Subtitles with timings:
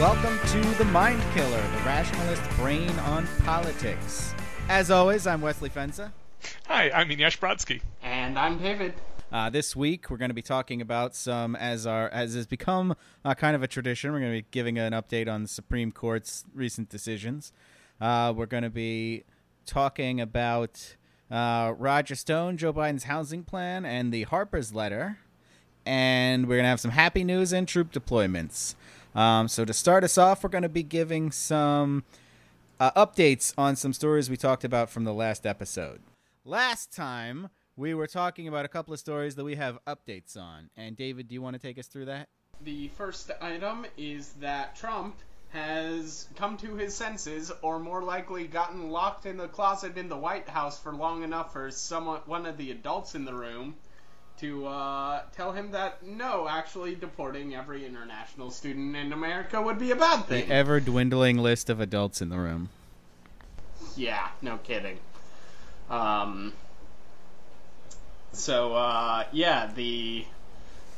[0.00, 4.34] Welcome to The Mind Killer, the rationalist brain on politics.
[4.68, 6.10] As always, I'm Wesley Fenza.
[6.66, 7.80] Hi, I'm Eneasz Brodski.
[8.02, 8.94] And I'm David.
[9.30, 12.96] Uh, this week, we're going to be talking about some, as our as has become
[13.24, 14.10] uh, kind of a tradition.
[14.10, 17.52] We're going to be giving an update on the Supreme Court's recent decisions.
[18.00, 19.22] Uh, we're going to be
[19.64, 20.96] talking about
[21.30, 25.18] uh, Roger Stone, Joe Biden's housing plan, and the Harper's letter.
[25.86, 28.74] And we're going to have some happy news and troop deployments.
[29.14, 32.04] Um, so to start us off, we're going to be giving some
[32.80, 36.00] uh, updates on some stories we talked about from the last episode.
[36.44, 40.70] Last time, we were talking about a couple of stories that we have updates on.
[40.76, 42.28] And David, do you want to take us through that?
[42.62, 45.16] The first item is that Trump
[45.50, 50.16] has come to his senses, or more likely gotten locked in the closet in the
[50.16, 53.76] White House for long enough for someone, one of the adults in the room,
[54.40, 59.90] to uh, tell him that no, actually deporting every international student in America would be
[59.90, 60.48] a bad thing.
[60.48, 62.68] The ever dwindling list of adults in the room.
[63.96, 64.98] Yeah, no kidding.
[65.88, 66.52] Um,
[68.32, 70.24] so uh, yeah, the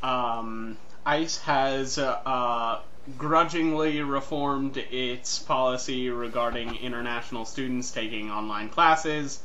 [0.03, 2.81] um, ICE has uh, uh,
[3.19, 9.41] grudgingly reformed its policy regarding international students taking online classes,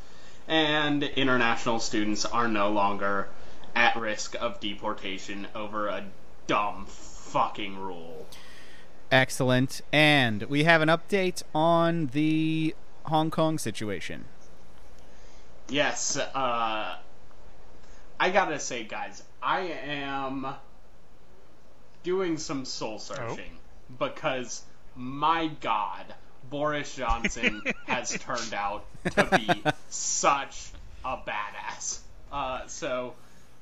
[0.47, 3.27] and international students are no longer
[3.75, 6.05] at risk of deportation over a
[6.47, 8.27] dumb fucking rule.
[9.11, 9.81] Excellent.
[9.91, 14.25] And we have an update on the Hong Kong situation.
[15.69, 16.95] Yes, uh,
[18.19, 20.47] I gotta say, guys, I am
[22.03, 24.07] doing some soul searching oh.
[24.07, 24.63] because
[24.95, 26.13] my god,
[26.49, 30.69] Boris Johnson has turned out to be such
[31.05, 31.99] a badass.
[32.31, 33.13] Uh, so,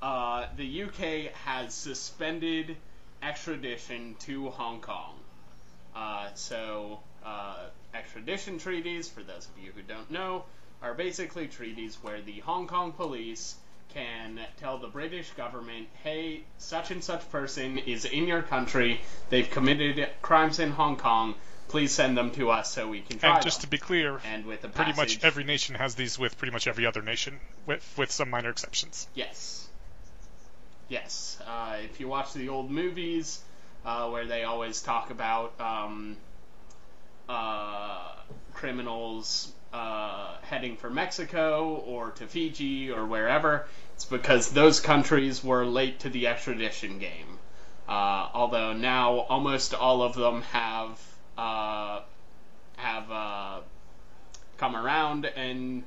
[0.02, 2.75] uh, the UK has suspended
[3.22, 5.16] extradition to Hong Kong.
[5.95, 7.57] Uh, so, uh,
[7.94, 10.46] extradition treaties, for those of you who don't know,
[10.81, 13.56] are basically treaties where the Hong Kong police
[13.94, 19.50] can tell the British government, hey, such and such person is in your country, they've
[19.50, 21.34] committed crimes in Hong Kong,
[21.69, 23.66] please send them to us so we can try And just them.
[23.66, 26.52] to be clear, and with the pretty passage, much every nation has these with pretty
[26.53, 29.07] much every other nation, with, with some minor exceptions.
[29.16, 29.69] Yes.
[30.89, 31.38] Yes.
[31.45, 33.41] Uh, if you watch the old movies,
[33.85, 36.17] uh, where they always talk about um,
[37.29, 38.16] uh,
[38.53, 45.63] criminals uh, heading for Mexico or to Fiji or wherever, it's because those countries were
[45.63, 47.38] late to the extradition game.
[47.88, 50.99] Uh, although now almost all of them have
[51.38, 52.01] uh,
[52.78, 53.63] have
[54.57, 55.83] come around and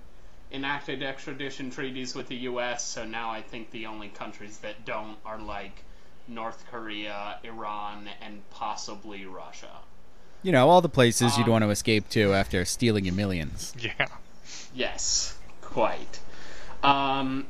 [0.53, 2.85] enacted extradition treaties with the U.S.
[2.85, 5.85] So now I think the only countries that don't are like
[6.29, 9.71] North Korea, Iran, and possibly Russia.
[10.43, 13.75] You know, all the places you'd Um, want to escape to after stealing your millions.
[13.81, 14.07] Yeah.
[14.75, 16.19] Yes, quite.
[16.83, 17.47] Um,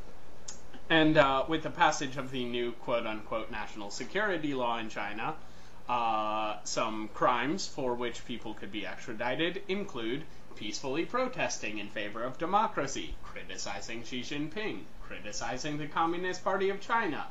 [0.90, 5.34] and uh, with the passage of the new quote unquote national security law in China,
[5.88, 10.24] uh, some crimes for which people could be extradited include
[10.56, 17.26] peacefully protesting in favor of democracy, criticizing Xi Jinping, criticizing the Communist Party of China,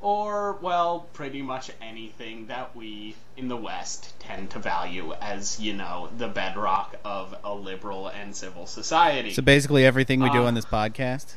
[0.00, 5.72] or, well, pretty much anything that we in the West tend to value as, you
[5.72, 9.32] know, the bedrock of a liberal and civil society.
[9.32, 11.34] So basically, everything we do Uh, on this podcast.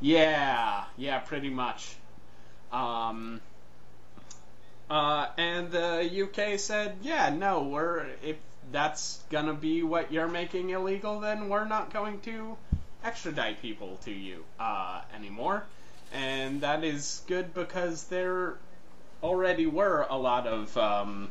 [0.00, 1.94] Yeah, yeah, pretty much.
[2.72, 3.40] Um,
[4.90, 8.36] uh, and the UK said, yeah, no, we're if
[8.72, 12.56] that's gonna be what you're making illegal, then we're not going to
[13.04, 15.64] extradite people to you uh, anymore.
[16.12, 18.54] And that is good because there
[19.22, 21.30] already were a lot of um,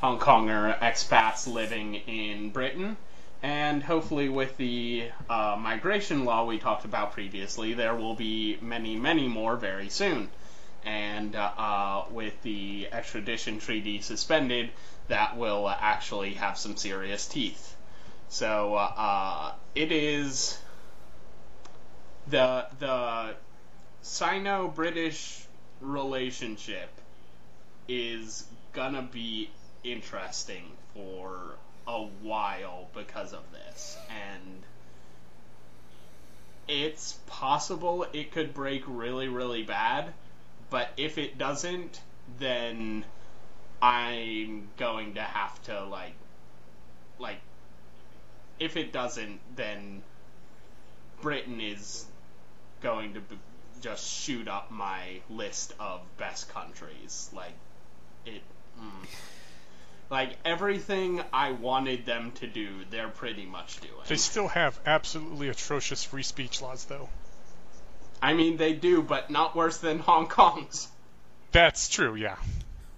[0.00, 2.96] Hong Konger expats living in Britain.
[3.42, 8.96] And hopefully, with the uh, migration law we talked about previously, there will be many,
[8.96, 10.28] many more very soon.
[10.84, 14.70] And uh, uh, with the extradition treaty suspended,
[15.08, 17.76] that will uh, actually have some serious teeth.
[18.28, 20.58] So uh, uh, it is
[22.28, 23.34] the the
[24.02, 25.46] Sino-British
[25.80, 26.90] relationship
[27.88, 29.50] is gonna be
[29.84, 30.64] interesting
[30.94, 31.56] for
[31.86, 34.62] a while because of this, and
[36.68, 40.12] it's possible it could break really, really bad.
[40.70, 42.00] But if it doesn't,
[42.38, 43.04] then
[43.82, 46.14] I'm going to have to like,
[47.18, 47.40] like,
[48.60, 50.02] if it doesn't, then
[51.20, 52.06] Britain is
[52.80, 53.38] going to b-
[53.80, 57.28] just shoot up my list of best countries.
[57.34, 57.54] Like,
[58.24, 58.42] it.
[58.80, 59.06] Mm.
[60.10, 63.94] Like everything I wanted them to do, they're pretty much doing.
[64.06, 67.08] They still have absolutely atrocious free speech laws, though.
[68.20, 70.86] I mean, they do, but not worse than Hong Kong's.
[71.50, 72.36] That's true, yeah.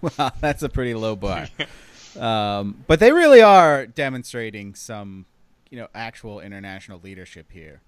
[0.04, 1.48] Well, that's a pretty low bar.
[2.18, 5.24] um, but they really are demonstrating some,
[5.70, 7.80] you know, actual international leadership here,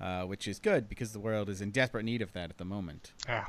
[0.00, 2.64] uh, which is good because the world is in desperate need of that at the
[2.64, 3.12] moment.
[3.26, 3.46] Yeah.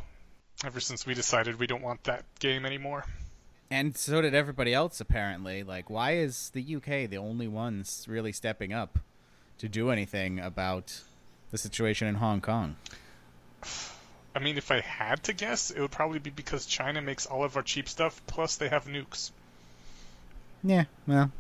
[0.66, 3.06] Ever since we decided we don't want that game anymore.
[3.72, 5.64] And so did everybody else, apparently.
[5.64, 9.00] Like, why is the UK the only ones really stepping up
[9.60, 11.02] to do anything about
[11.52, 12.76] the situation in Hong Kong?
[14.36, 17.44] I mean, if I had to guess, it would probably be because China makes all
[17.44, 19.32] of our cheap stuff, plus they have nukes.
[20.64, 21.32] Yeah, well,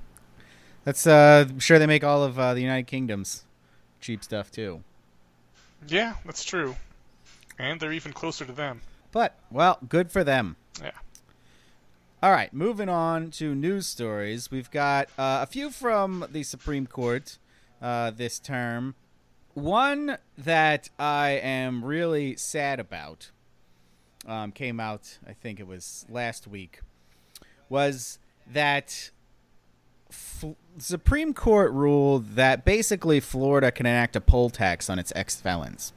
[0.83, 3.44] that's uh, I'm sure they make all of uh, the United Kingdom's
[4.01, 4.83] cheap stuff too.
[5.88, 6.75] Yeah, that's true.
[7.57, 8.81] And they're even closer to them.
[9.12, 10.56] But well, good for them.
[10.81, 10.91] Yeah.
[12.21, 14.51] All right, moving on to news stories.
[14.51, 17.38] We've got uh, a few from the Supreme Court
[17.81, 18.95] uh, this term.
[19.59, 23.31] One that I am really sad about
[24.25, 26.79] um, came out, I think it was last week,
[27.67, 28.19] was
[28.51, 29.11] that
[30.09, 35.41] F- Supreme Court ruled that basically Florida can enact a poll tax on its ex
[35.41, 35.91] felons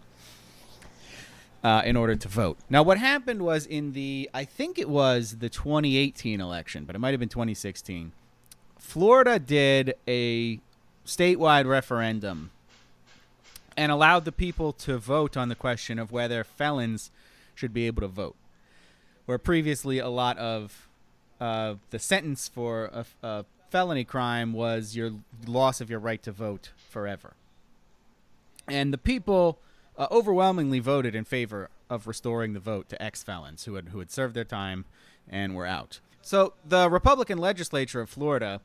[1.62, 2.58] uh, in order to vote.
[2.68, 6.98] Now, what happened was in the, I think it was the 2018 election, but it
[6.98, 8.10] might have been 2016.
[8.78, 10.58] Florida did a
[11.06, 12.50] statewide referendum
[13.76, 17.10] and allowed the people to vote on the question of whether felons
[17.54, 18.36] should be able to vote.
[19.26, 20.88] Where previously a lot of
[21.40, 25.12] uh, the sentence for a, a felony crime was your
[25.46, 27.34] loss of your right to vote forever.
[28.68, 29.58] And the people
[29.96, 33.98] uh, overwhelmingly voted in favor of restoring the vote to ex felons who had who
[33.98, 34.84] had served their time
[35.28, 36.00] and were out.
[36.22, 38.60] So the Republican legislature of Florida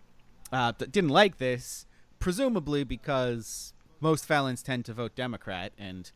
[0.51, 1.85] uh, didn't like this,
[2.19, 6.11] presumably because most felons tend to vote Democrat, and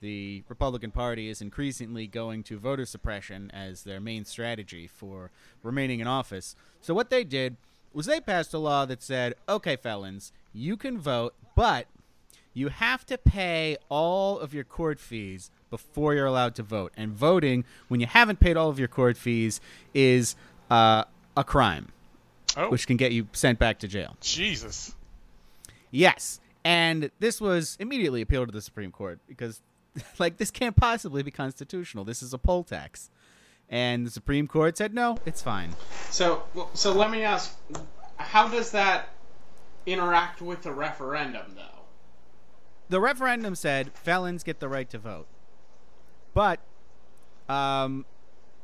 [0.00, 5.30] the Republican Party is increasingly going to voter suppression as their main strategy for
[5.62, 6.56] remaining in office.
[6.80, 7.56] So what they did
[7.92, 11.86] was they passed a law that said, "Okay, felons, you can vote, but
[12.52, 16.92] you have to pay all of your court fees before you're allowed to vote.
[16.96, 19.60] And voting, when you haven't paid all of your court fees,
[19.92, 20.36] is
[20.70, 21.02] uh,
[21.36, 21.88] a crime,
[22.56, 24.16] Oh, which can get you sent back to jail.
[24.20, 24.94] Jesus.
[25.90, 26.38] Yes.
[26.64, 29.60] And this was immediately appealed to the Supreme Court because,
[30.18, 32.04] like, this can't possibly be constitutional.
[32.04, 33.10] This is a poll tax.
[33.68, 35.70] And the Supreme Court said, no, it's fine.
[36.10, 36.42] So,
[36.74, 37.56] so let me ask,
[38.16, 39.08] how does that
[39.86, 41.74] interact with the referendum, though?
[42.88, 45.26] the referendum said felons get the right to vote,
[46.32, 46.60] but
[47.48, 48.04] um,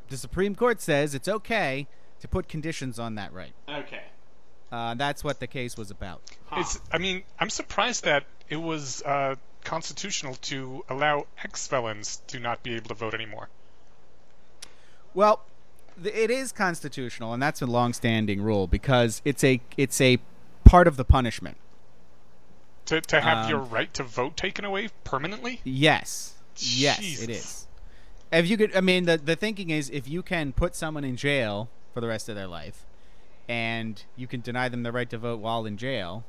[0.09, 1.87] the Supreme Court says it's okay
[2.21, 3.55] to put conditions on that right.
[3.69, 4.03] Okay.
[4.73, 6.23] Uh, that's what the case was about.
[6.47, 6.61] Huh.
[6.61, 6.81] It's.
[6.93, 9.35] I mean, I'm surprised that it was uh,
[9.65, 13.49] constitutional to allow ex-felons to not be able to vote anymore.
[15.13, 15.43] Well,
[16.01, 20.19] th- it is constitutional, and that's a long-standing rule because it's a it's a
[20.65, 21.57] part of the punishment.
[22.87, 25.61] To to have Um, your right to vote taken away permanently?
[25.65, 26.35] Yes.
[26.57, 27.67] Yes, it is.
[28.33, 31.17] If you could, I mean, the the thinking is if you can put someone in
[31.17, 32.87] jail for the rest of their life,
[33.51, 36.25] and you can deny them the right to vote while in jail,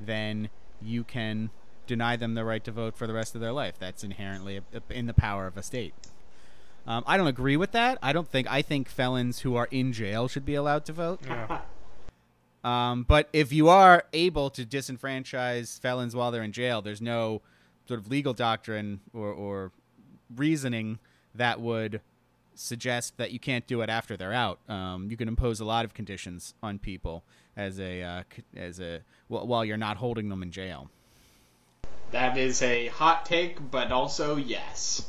[0.00, 0.48] then
[0.80, 1.50] you can
[1.88, 3.74] deny them the right to vote for the rest of their life.
[3.76, 5.94] That's inherently in the power of a state.
[6.86, 7.98] Um, I don't agree with that.
[8.00, 8.46] I don't think.
[8.48, 11.20] I think felons who are in jail should be allowed to vote.
[11.26, 11.62] Yeah.
[12.62, 17.42] Um, but if you are able to disenfranchise felons while they're in jail, there's no
[17.88, 19.72] sort of legal doctrine or, or
[20.36, 21.00] reasoning
[21.34, 22.00] that would
[22.60, 24.58] suggest that you can't do it after they're out.
[24.68, 27.22] Um, you can impose a lot of conditions on people
[27.56, 28.22] as a uh,
[28.56, 30.90] as a wh- while you're not holding them in jail.
[32.12, 35.08] That is a hot take, but also yes.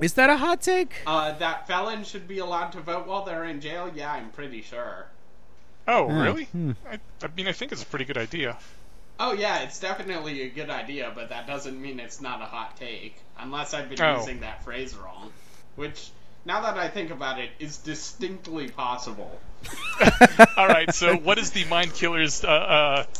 [0.00, 0.94] Is that a hot take?
[1.06, 3.90] Uh, that felons should be allowed to vote while they're in jail?
[3.94, 5.06] Yeah, I'm pretty sure.
[5.86, 6.22] Oh, Yeah.
[6.24, 6.44] really?
[6.44, 6.72] Hmm.
[6.90, 8.58] I, I mean, I think it's a pretty good idea.
[9.18, 12.76] Oh yeah, it's definitely a good idea, but that doesn't mean it's not a hot
[12.76, 13.16] take.
[13.38, 14.18] Unless I've been Oh.
[14.18, 15.30] using that phrase wrong.
[15.76, 16.10] Which,
[16.44, 19.40] now that I think about it, is distinctly possible.
[20.56, 20.92] All right.
[20.94, 22.48] So, what is the mind killer's uh,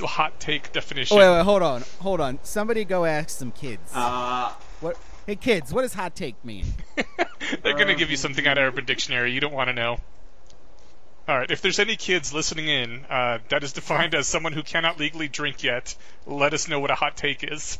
[0.00, 1.16] uh, hot take definition?
[1.16, 2.38] Oh, wait, wait, hold on, hold on.
[2.42, 3.92] Somebody go ask some kids.
[3.94, 4.96] Uh, what?
[5.26, 6.64] Hey, kids, what does hot take mean?
[7.62, 9.32] They're going to give you something out of Urban Dictionary.
[9.32, 9.98] You don't want to know.
[11.28, 11.50] All right.
[11.50, 15.28] If there's any kids listening in, uh, that is defined as someone who cannot legally
[15.28, 15.94] drink yet.
[16.26, 17.78] Let us know what a hot take is.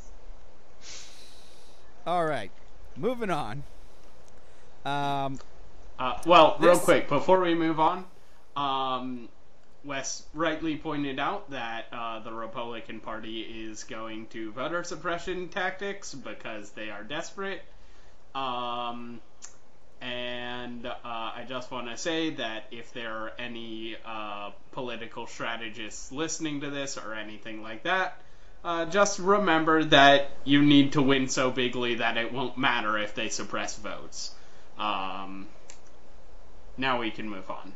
[2.06, 2.50] All right,
[2.97, 3.64] moving on.
[4.85, 5.39] Um,
[5.99, 8.05] uh, well, real quick, before we move on,
[8.57, 9.29] um,
[9.85, 16.15] Wes rightly pointed out that uh, the Republican Party is going to voter suppression tactics
[16.15, 17.63] because they are desperate.
[18.35, 19.21] Um,
[20.01, 26.11] and uh, I just want to say that if there are any uh, political strategists
[26.11, 28.21] listening to this or anything like that,
[28.65, 33.15] uh, just remember that you need to win so bigly that it won't matter if
[33.15, 34.35] they suppress votes.
[34.81, 35.47] Um,
[36.79, 37.75] now we can move on.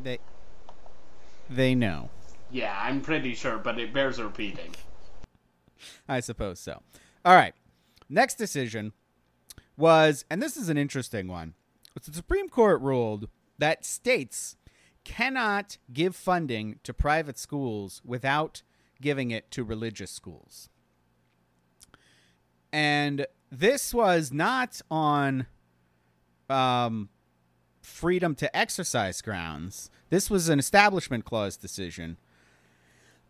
[0.00, 0.18] They
[1.50, 2.10] they know.
[2.50, 4.74] Yeah, I'm pretty sure, but it bears repeating.
[6.08, 6.82] I suppose so.
[7.24, 7.54] All right.
[8.08, 8.92] Next decision
[9.76, 11.54] was, and this is an interesting one.
[11.94, 13.28] The Supreme Court ruled
[13.58, 14.56] that states
[15.04, 18.62] cannot give funding to private schools without
[19.00, 20.68] giving it to religious schools.
[22.72, 25.46] And this was not on
[26.50, 27.08] um,
[27.82, 29.90] freedom to exercise grounds.
[30.10, 32.16] This was an establishment clause decision.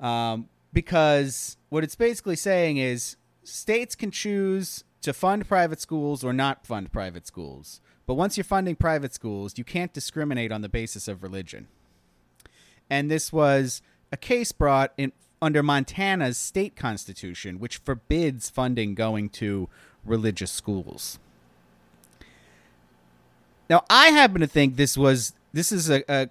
[0.00, 6.32] Um, because what it's basically saying is states can choose to fund private schools or
[6.32, 7.80] not fund private schools.
[8.06, 11.68] But once you're funding private schools, you can't discriminate on the basis of religion.
[12.90, 19.28] And this was a case brought in under Montana's state constitution, which forbids funding going
[19.28, 19.68] to
[20.04, 21.18] religious schools.
[23.68, 26.28] Now, I happen to think this was this is a, a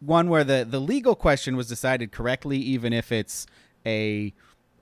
[0.00, 3.46] one where the the legal question was decided correctly, even if it's
[3.86, 4.32] a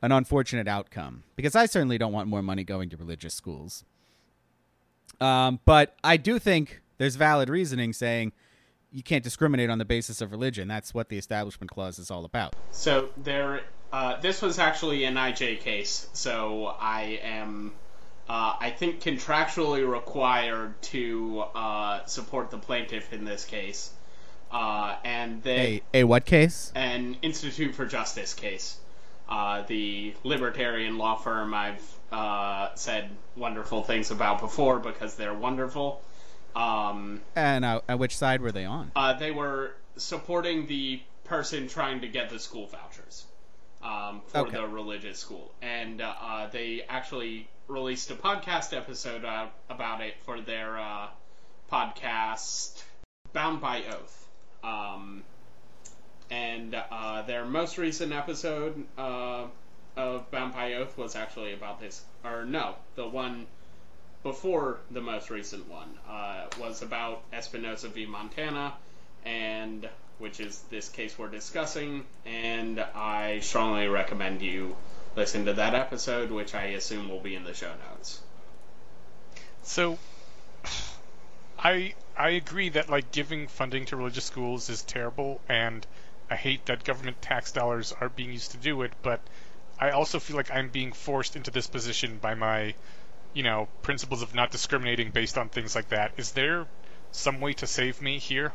[0.02, 1.22] an unfortunate outcome.
[1.36, 3.84] Because I certainly don't want more money going to religious schools.
[5.20, 8.32] Um, but I do think there's valid reasoning saying
[8.90, 10.68] you can't discriminate on the basis of religion.
[10.68, 12.54] That's what the Establishment Clause is all about.
[12.70, 13.62] So there,
[13.92, 16.08] uh, this was actually an IJ case.
[16.12, 17.72] So I am,
[18.28, 23.90] uh, I think, contractually required to uh, support the plaintiff in this case.
[24.50, 26.72] Uh, and they a, a what case?
[26.74, 28.76] An Institute for Justice case.
[29.28, 36.02] Uh, the libertarian law firm I've uh, said wonderful things about before because they're wonderful.
[36.54, 38.92] Um, and uh, at which side were they on?
[38.94, 43.24] Uh, they were supporting the person trying to get the school vouchers
[43.82, 44.56] um, for Okay.
[44.56, 50.40] the religious school, and uh, they actually released a podcast episode uh, about it for
[50.40, 51.08] their uh,
[51.70, 52.82] podcast
[53.32, 54.28] Bound by Oath.
[54.62, 55.22] Um,
[56.30, 59.46] and uh, their most recent episode uh,
[59.96, 63.46] of Bound by Oath was actually about this, or no, the one
[64.22, 68.06] before the most recent one uh, was about Espinoza v.
[68.06, 68.72] Montana,
[69.24, 69.88] and
[70.22, 72.04] which is this case we're discussing.
[72.24, 74.76] And I strongly recommend you
[75.16, 78.20] listen to that episode, which I assume will be in the show notes.
[79.64, 79.98] So,
[81.58, 85.84] I I agree that like giving funding to religious schools is terrible, and
[86.30, 88.92] I hate that government tax dollars are being used to do it.
[89.02, 89.20] But
[89.80, 92.74] I also feel like I'm being forced into this position by my,
[93.34, 96.12] you know, principles of not discriminating based on things like that.
[96.16, 96.68] Is there
[97.10, 98.52] some way to save me here?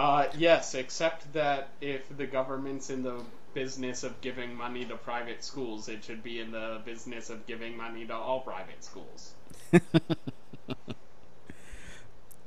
[0.00, 5.44] Uh, yes, except that if the government's in the business of giving money to private
[5.44, 9.34] schools, it should be in the business of giving money to all private schools.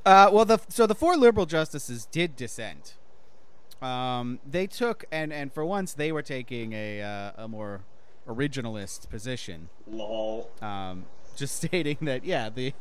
[0.05, 2.95] Uh, well, the so the four liberal justices did dissent.
[3.81, 7.85] Um, they took and and for once they were taking a uh, a more
[8.27, 10.49] originalist position, Lol.
[10.61, 11.05] um,
[11.37, 12.73] just stating that yeah the,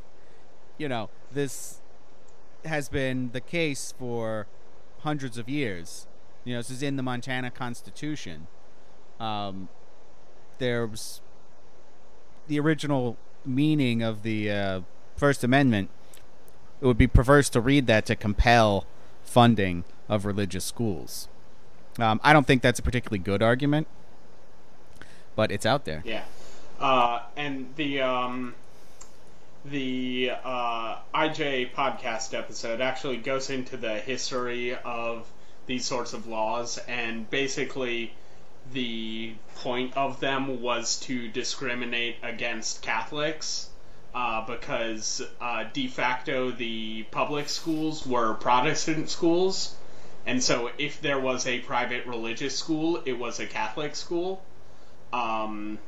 [0.78, 1.80] you know this,
[2.64, 4.48] has been the case for
[5.02, 6.06] hundreds of years.
[6.44, 8.46] You know this is in the Montana Constitution.
[9.20, 9.68] Um,
[10.58, 11.20] there's
[12.48, 14.80] the original meaning of the uh,
[15.16, 15.90] First Amendment
[16.82, 18.84] it would be perverse to read that to compel
[19.22, 21.28] funding of religious schools.
[21.98, 23.86] Um, I don't think that's a particularly good argument,
[25.36, 26.02] but it's out there.
[26.04, 26.24] Yeah.
[26.80, 28.56] Uh, and the um,
[29.64, 35.30] the uh, IJ podcast episode actually goes into the history of
[35.66, 38.12] these sorts of laws, and basically
[38.72, 43.68] the point of them was to discriminate against Catholics.
[44.14, 49.74] Uh, because uh, de facto the public schools were Protestant schools,
[50.26, 54.44] and so if there was a private religious school, it was a Catholic school.
[55.14, 55.78] Um,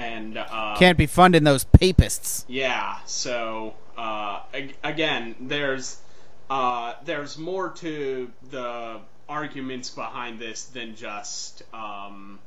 [0.00, 2.44] and uh, Can't be funding those papists.
[2.48, 5.98] yeah, so uh, ag- again, there's
[6.48, 12.38] uh, there's more to the arguments behind this than just um,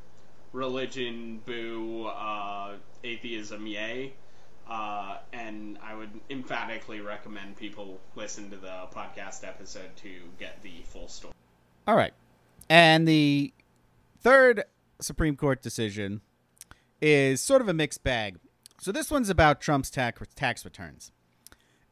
[0.52, 4.14] religion, boo, uh, atheism, yay.
[4.68, 10.72] Uh, and I would emphatically recommend people listen to the podcast episode to get the
[10.86, 11.34] full story.
[11.86, 12.14] All right.
[12.70, 13.54] And the
[14.22, 14.64] third
[15.02, 16.22] Supreme Court decision
[17.04, 18.40] is sort of a mixed bag.
[18.80, 21.12] So this one's about Trump's tax tax returns.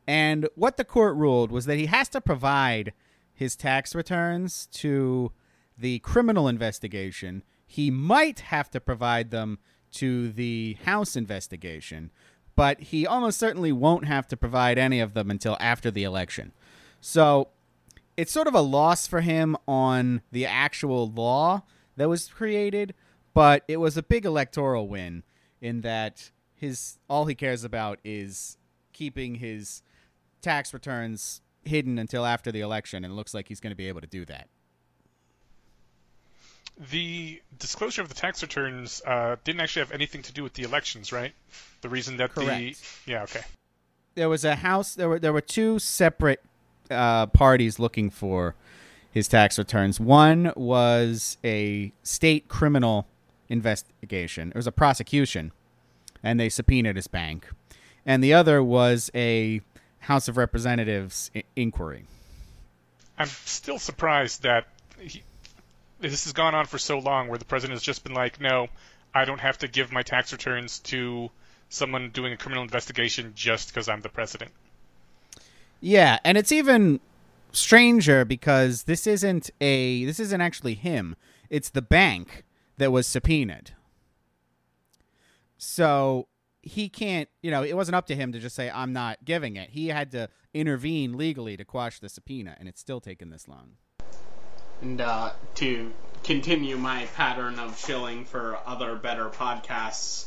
[0.07, 2.93] And what the court ruled was that he has to provide
[3.33, 5.33] his tax returns to
[5.77, 7.43] the criminal investigation.
[7.67, 9.59] He might have to provide them
[9.93, 12.09] to the House investigation,
[12.55, 16.53] but he almost certainly won't have to provide any of them until after the election.
[17.01, 17.49] So
[18.15, 21.63] it's sort of a loss for him on the actual law
[21.97, 22.93] that was created,
[23.33, 25.23] but it was a big electoral win
[25.61, 28.57] in that his all he cares about is
[28.93, 29.81] keeping his
[30.41, 33.87] tax returns hidden until after the election, and it looks like he's going to be
[33.87, 34.47] able to do that.
[36.89, 40.63] The disclosure of the tax returns uh, didn't actually have anything to do with the
[40.63, 41.33] elections, right?
[41.81, 42.59] The reason that Correct.
[43.05, 43.43] the yeah okay
[44.15, 44.95] There was a house.
[44.95, 46.41] There were there were two separate
[46.89, 48.55] uh, parties looking for
[49.11, 49.99] his tax returns.
[49.99, 53.07] One was a state criminal
[53.51, 54.49] investigation.
[54.49, 55.51] It was a prosecution,
[56.23, 57.47] and they subpoenaed his bank.
[58.05, 59.61] And the other was a
[59.99, 62.05] House of Representatives I- inquiry.
[63.19, 64.67] I'm still surprised that
[64.97, 65.21] he,
[65.99, 68.69] this has gone on for so long, where the president has just been like, no,
[69.13, 71.29] I don't have to give my tax returns to
[71.69, 74.51] someone doing a criminal investigation just because I'm the president.
[75.81, 76.99] Yeah, and it's even
[77.51, 81.15] stranger because this isn't a this isn't actually him.
[81.49, 82.43] It's the bank
[82.81, 83.71] that was subpoenaed.
[85.57, 86.27] So
[86.63, 89.55] he can't, you know, it wasn't up to him to just say I'm not giving
[89.55, 89.69] it.
[89.69, 93.73] He had to intervene legally to quash the subpoena, and it's still taken this long.
[94.81, 100.25] And uh, to continue my pattern of shilling for other better podcasts,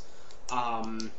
[0.53, 1.11] um,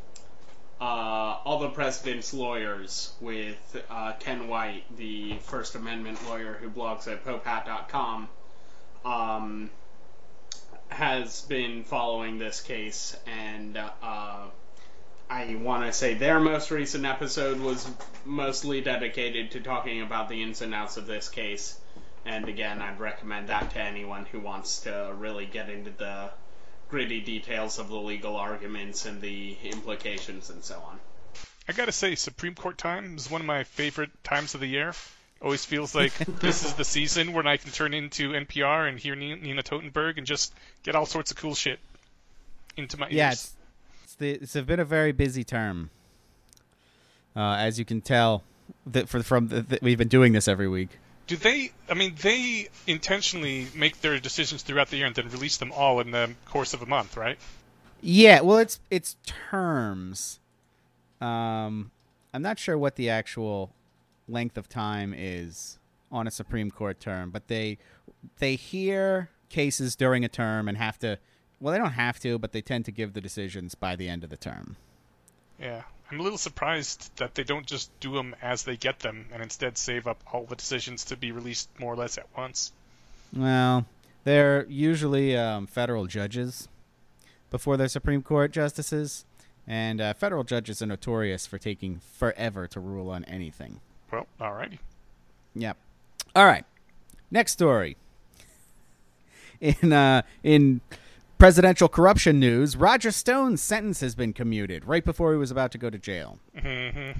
[0.80, 7.12] uh, All the President's Lawyers with uh, Ken White, the First Amendment lawyer who blogs
[7.12, 8.30] at popehat.com,
[9.04, 9.70] um,
[10.90, 14.46] has been following this case, and uh,
[15.30, 17.90] I want to say their most recent episode was
[18.24, 21.80] mostly dedicated to talking about the ins and outs of this case.
[22.26, 26.32] And again, I'd recommend that to anyone who wants to really get into the
[26.90, 31.00] gritty details of the legal arguments and the implications and so on.
[31.68, 34.94] I gotta say, Supreme Court time is one of my favorite times of the year.
[35.42, 39.16] Always feels like this is the season when I can turn into NPR and hear
[39.16, 41.80] Nina Totenberg and just get all sorts of cool shit
[42.78, 43.34] into my Yeah, ears.
[43.34, 43.54] it's
[44.04, 45.90] it's, the, it's been a very busy term,
[47.36, 48.44] uh, as you can tell.
[48.88, 50.90] That for from the, that we've been doing this every week.
[51.28, 51.72] Do they?
[51.90, 56.00] I mean, they intentionally make their decisions throughout the year and then release them all
[56.00, 57.38] in the course of a month, right?
[58.02, 60.40] Yeah, well, it's it's terms.
[61.22, 61.92] Um,
[62.34, 63.72] I'm not sure what the actual
[64.28, 65.80] length of time is
[66.12, 67.78] on a Supreme Court term, but they
[68.40, 71.20] they hear cases during a term and have to.
[71.60, 74.24] Well, they don't have to, but they tend to give the decisions by the end
[74.24, 74.76] of the term.
[75.60, 75.84] Yeah.
[76.12, 79.42] I'm a little surprised that they don't just do them as they get them and
[79.42, 82.72] instead save up all the decisions to be released more or less at once.
[83.36, 83.86] Well,
[84.24, 86.68] they're usually um, federal judges
[87.50, 89.26] before they're Supreme Court justices,
[89.66, 93.82] and uh, federal judges are notorious for taking forever to rule on anything.
[94.12, 94.80] Well, alrighty.
[95.56, 95.78] Yep.
[96.36, 96.66] All right.
[97.32, 97.98] Next story.
[99.62, 100.82] In uh, in
[101.38, 105.78] presidential corruption news, Roger Stone's sentence has been commuted right before he was about to
[105.78, 106.38] go to jail.
[106.60, 107.12] hmm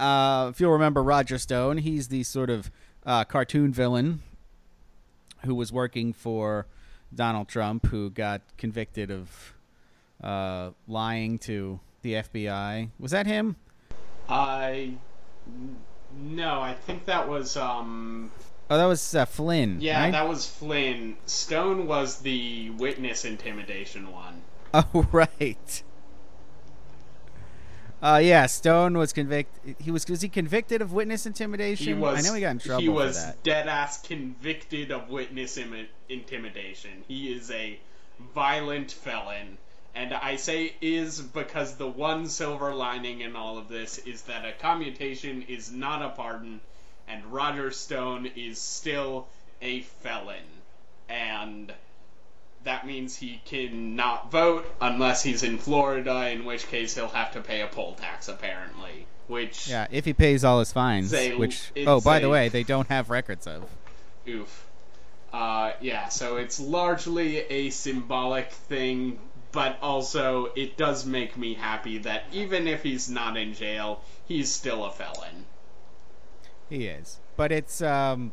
[0.00, 2.70] Uh, if you'll remember Roger Stone, he's the sort of
[3.04, 4.22] uh, cartoon villain
[5.44, 6.66] who was working for
[7.14, 9.52] Donald Trump, who got convicted of
[10.22, 12.88] uh, lying to the FBI.
[12.98, 13.56] Was that him?
[14.28, 14.94] I.
[16.16, 17.56] No, I think that was.
[17.56, 18.30] um
[18.70, 19.78] Oh, that was uh, Flynn.
[19.80, 20.12] Yeah, right?
[20.12, 21.16] that was Flynn.
[21.26, 24.42] Stone was the witness intimidation one.
[24.74, 25.82] Oh right.
[28.02, 29.76] Uh yeah, Stone was convicted.
[29.78, 31.86] He was was he convicted of witness intimidation?
[31.86, 32.18] He was.
[32.24, 37.04] I know he got in trouble He was dead ass convicted of witness Im- intimidation.
[37.06, 37.78] He is a
[38.34, 39.58] violent felon,
[39.94, 44.44] and I say is because the one silver lining in all of this is that
[44.44, 46.60] a commutation is not a pardon,
[47.06, 49.26] and Roger Stone is still
[49.60, 50.44] a felon,
[51.08, 51.72] and
[52.64, 57.40] that means he cannot vote unless he's in Florida, in which case he'll have to
[57.40, 59.06] pay a poll tax apparently.
[59.28, 62.62] Which Yeah, if he pays all his fines, Say- which oh by the way, they
[62.62, 63.68] don't have records of.
[64.26, 64.68] Oof.
[65.32, 69.18] Uh, yeah, so it's largely a symbolic thing,
[69.52, 74.50] but also it does make me happy that even if he's not in jail, he's
[74.50, 75.46] still a felon.
[76.68, 78.32] He is, but it's um,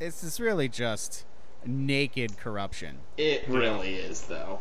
[0.00, 1.24] it's just really just
[1.64, 2.98] naked corruption.
[3.16, 4.60] It really is, though.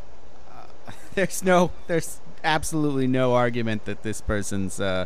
[1.16, 5.06] There's no, there's absolutely no argument that this person's uh,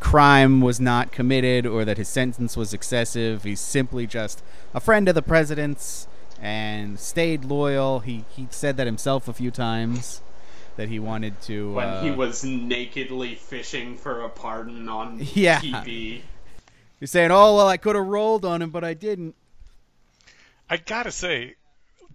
[0.00, 3.42] crime was not committed or that his sentence was excessive.
[3.44, 4.42] He's simply just
[4.74, 6.06] a friend of the president's
[6.40, 8.00] and stayed loyal.
[8.00, 10.20] He he said that himself a few times
[10.76, 11.72] that he wanted to.
[11.72, 15.60] When uh, he was nakedly fishing for a pardon on Yeah.
[15.60, 16.22] TV.
[17.00, 19.34] He's saying, "Oh well, I could have rolled on him, but I didn't."
[20.68, 21.54] I gotta say,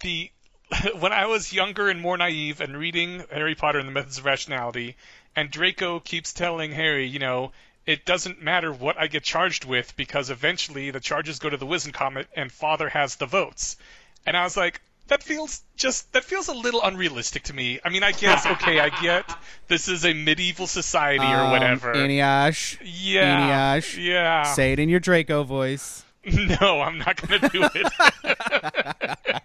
[0.01, 0.29] the
[0.99, 4.25] when I was younger and more naive and reading Harry Potter and the Methods of
[4.25, 4.95] Rationality,
[5.35, 7.51] and Draco keeps telling Harry, you know,
[7.85, 11.65] it doesn't matter what I get charged with because eventually the charges go to the
[11.65, 13.77] Wizengamot and Father has the votes.
[14.25, 17.79] And I was like, that feels just that feels a little unrealistic to me.
[17.83, 19.25] I mean, I guess okay, I get
[19.67, 21.93] this is a medieval society or Um, whatever.
[21.93, 23.97] Eneasz, yeah, Eneasz.
[24.01, 24.43] yeah.
[24.43, 26.03] say it in your Draco voice.
[26.23, 29.41] No, I'm not going to do it.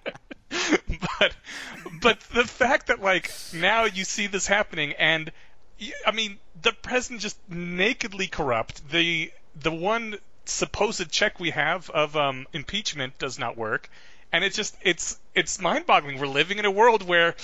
[1.19, 1.35] but
[2.03, 5.33] but the fact that like now you see this happening and
[6.07, 8.89] I mean the president just nakedly corrupt.
[8.91, 13.89] The the one supposed check we have of um, impeachment does not work.
[14.33, 16.19] And it's just it's it's mind-boggling.
[16.19, 17.35] We're living in a world where,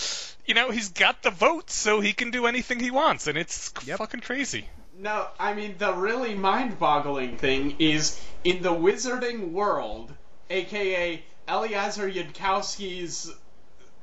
[0.47, 3.73] you know, he's got the votes, so he can do anything he wants, and it's
[3.87, 3.99] Yep.
[3.99, 4.69] fucking crazy.
[4.99, 10.13] No, I mean the really mind-boggling thing is in the wizarding world,
[10.51, 13.31] aka Eliezer Yudkowsky's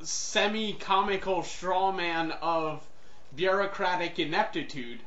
[0.01, 2.85] semi-comical strawman of
[3.35, 4.99] bureaucratic ineptitude.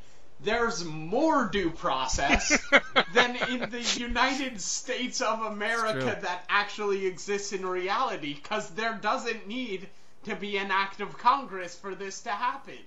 [0.44, 2.58] There's more due process
[3.14, 9.46] than in the United States of America that actually exists in reality, because there doesn't
[9.46, 9.88] need
[10.24, 12.78] to be an act of Congress for this to happen.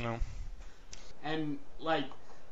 [0.00, 0.18] Know.
[1.24, 2.06] And like,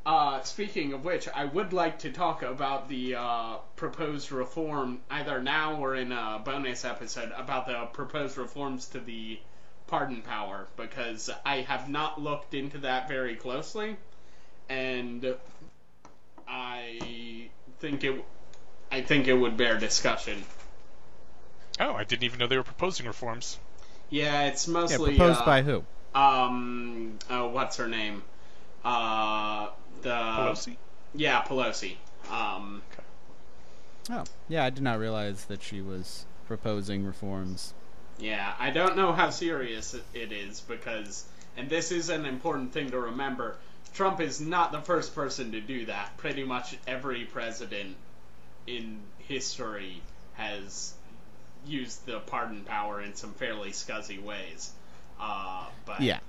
[0.05, 5.43] uh, speaking of which, I would like to talk about the uh, proposed reform either
[5.43, 9.39] now or in a bonus episode about the proposed reforms to the
[9.89, 13.97] pardon power because I have not looked into that very closely,
[14.69, 15.35] and
[16.47, 18.25] I think it,
[18.91, 20.45] I think it would bear discussion.
[21.81, 23.59] Oh, I didn't even know they were proposing reforms.
[24.11, 25.85] Yeah, it's mostly Yeah, mostly proposed uh, by who?
[26.15, 28.23] um, uh, what's her name?
[28.85, 29.71] Uh,
[30.03, 30.77] the Pelosi.
[31.15, 31.97] Yeah, Pelosi.
[32.31, 32.83] Um,
[34.11, 37.75] Oh, yeah, I did not realize that she was proposing reforms.
[38.19, 41.25] Yeah, I don't know how serious it- is because,
[41.57, 43.57] and this is an important thing to remember.
[43.95, 46.17] Trump is not the first person to do that.
[46.19, 47.97] Pretty much every president
[48.67, 50.03] in history
[50.35, 50.95] has
[51.67, 54.73] used the pardon power in some fairly scuzzy ways.
[55.21, 56.21] Uh, but Yeah,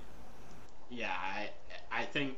[0.90, 1.50] yeah, I,
[1.92, 2.36] I think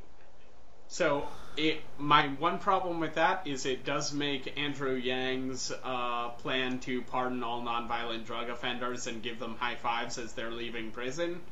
[0.92, 1.26] so.
[1.54, 7.02] It my one problem with that is it does make Andrew Yang's uh, plan to
[7.02, 11.42] pardon all nonviolent drug offenders and give them high fives as they're leaving prison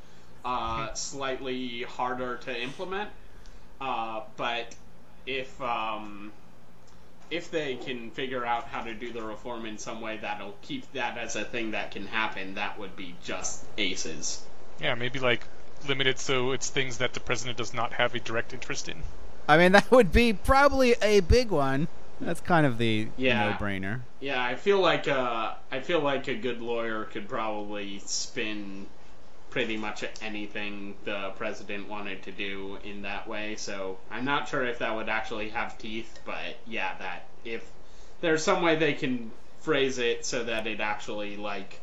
[0.45, 3.11] uh, slightly harder to implement.
[3.81, 4.75] Uh, but
[5.27, 6.33] if um,
[7.31, 10.91] if they can figure out how to do the reform in some way that'll keep
[10.93, 14.43] that as a thing that can happen, that would be just aces.
[14.81, 15.45] Yeah, maybe like
[15.89, 19.03] limited so it's things that the president does not have a direct interest in.
[19.51, 21.89] I mean that would be probably a big one.
[22.21, 23.51] That's kind of the Yeah.
[23.51, 24.03] no-brainer.
[24.21, 28.87] Yeah, I feel like uh, I feel like a good lawyer could probably spin
[29.51, 33.57] pretty much anything the president wanted to do in that way.
[33.57, 37.69] So I'm not sure if that would actually have teeth, but yeah, that if
[38.21, 39.33] there's some way they can
[39.63, 41.81] phrase it so that it actually like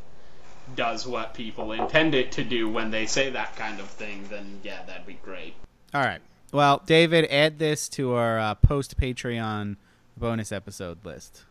[0.73, 4.61] does what people intend it to do when they say that kind of thing, then
[4.63, 5.53] yeah, that'd be great.
[5.93, 6.21] All right.
[6.57, 9.75] Well, David, add this to our uh, post Patreon
[10.17, 11.43] bonus episode list.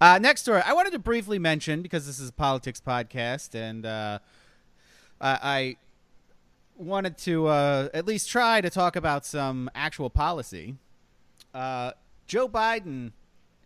[0.00, 3.86] Uh, next story, I wanted to briefly mention because this is a politics podcast, and
[3.86, 4.18] uh,
[5.20, 5.76] I, I
[6.76, 10.74] wanted to uh, at least try to talk about some actual policy.
[11.54, 11.92] Uh,
[12.26, 13.12] Joe Biden,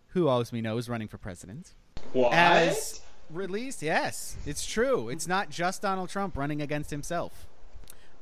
[0.08, 1.72] who always we know is running for president,
[2.12, 2.34] What?
[2.34, 3.80] has released.
[3.80, 5.08] Yes, it's true.
[5.08, 7.46] It's not just Donald Trump running against himself.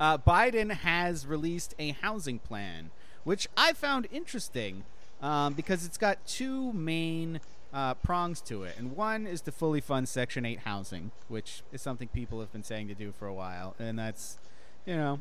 [0.00, 2.90] Uh, Biden has released a housing plan,
[3.22, 4.84] which I found interesting
[5.20, 7.40] um, because it's got two main
[7.72, 8.76] uh, prongs to it.
[8.78, 12.64] And one is to fully fund Section 8 housing, which is something people have been
[12.64, 13.76] saying to do for a while.
[13.78, 14.38] And that's,
[14.86, 15.20] you know,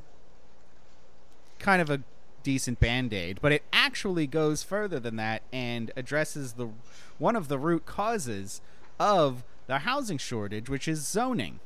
[1.60, 2.02] kind of a
[2.42, 6.70] decent band-aid but it actually goes further than that and addresses the
[7.18, 8.62] one of the root causes
[8.98, 11.60] of the housing shortage which is zoning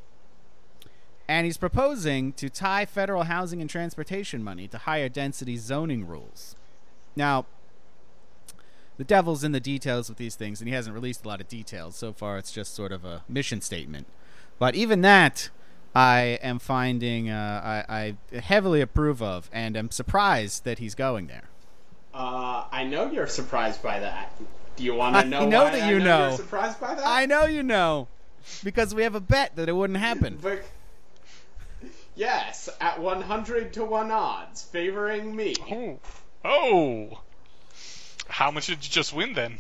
[1.28, 6.56] and he's proposing to tie federal housing and transportation money to higher density zoning rules.
[7.16, 7.46] Now,
[8.98, 11.48] the devil's in the details with these things, and he hasn't released a lot of
[11.48, 11.96] details.
[11.96, 14.08] So far, it's just sort of a mission statement.
[14.60, 15.50] But even that,
[15.96, 21.28] I am finding uh, I, I heavily approve of, and am surprised that he's going
[21.28, 21.50] there.
[22.14, 24.32] Uh, I know you're surprised by that.
[24.76, 25.42] Do you want to know?
[25.42, 26.30] I know that I you know.
[26.30, 26.36] know.
[26.36, 27.06] Surprised by that.
[27.06, 28.08] I know you know,
[28.64, 30.38] because we have a bet that it wouldn't happen.
[30.42, 30.64] But
[32.16, 35.56] yes, at 100 to one odds, favoring me.
[35.72, 36.00] Oh.
[36.46, 37.22] Oh.
[38.28, 39.58] How much did you just win then?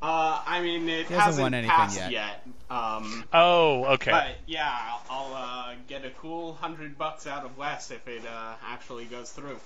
[0.00, 2.10] Uh, I mean, it He hasn't hasn't won anything passed yet.
[2.10, 2.46] yet.
[2.70, 4.10] Um, Oh, okay.
[4.10, 8.54] but yeah, I'll uh, get a cool hundred bucks out of Wes if it uh,
[8.66, 9.60] actually goes through.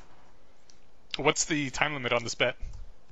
[1.17, 2.57] What's the time limit on this bet?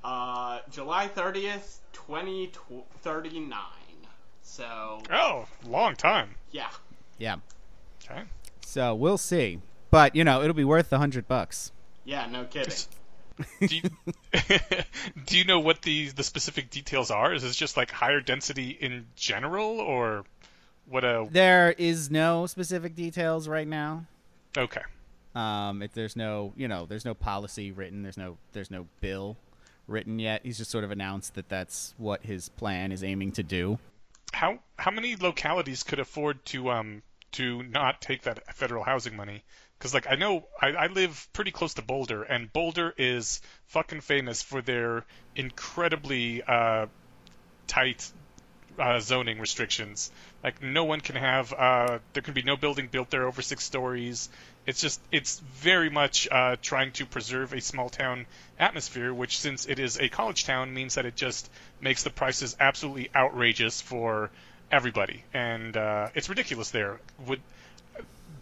[0.03, 3.59] Uh, July 30th, 2039.
[4.43, 6.35] So, Oh, long time.
[6.51, 6.69] yeah.
[7.19, 7.37] Yeah.
[8.05, 8.23] Okay.
[8.65, 11.73] So we'll see, but you know it'll be worth the hundred bucks.
[12.05, 12.75] Yeah, no kidding.
[13.67, 13.83] Do you,
[15.27, 17.35] do you know what the the specific details are?
[17.35, 20.25] Is this just like higher density in general, or
[20.87, 21.27] what a?
[21.29, 24.07] There is no specific details right now.
[24.57, 24.83] Okay.
[25.35, 28.03] Um, if there's no, you know, there's no policy written.
[28.03, 29.37] There's no, there's no bill
[29.89, 30.43] written yet.
[30.45, 33.79] He's just sort of announced that that's what his plan is aiming to do.
[34.33, 37.03] How how many localities could afford to um
[37.35, 39.43] to not take that federal housing money?
[39.79, 44.01] Because like I know I, I live pretty close to Boulder, and Boulder is fucking
[44.01, 45.05] famous for their
[45.37, 46.87] incredibly uh,
[47.67, 48.11] tight
[48.79, 50.11] uh, zoning restrictions.
[50.43, 53.65] Like no one can have uh, there can be no building built there over six
[53.65, 54.29] stories.
[54.67, 58.27] It's just it's very much uh, trying to preserve a small town
[58.59, 62.57] atmosphere, which since it is a college town means that it just makes the prices
[62.59, 64.31] absolutely outrageous for
[64.75, 66.99] everybody, and uh, it's ridiculous there.
[67.27, 67.41] Would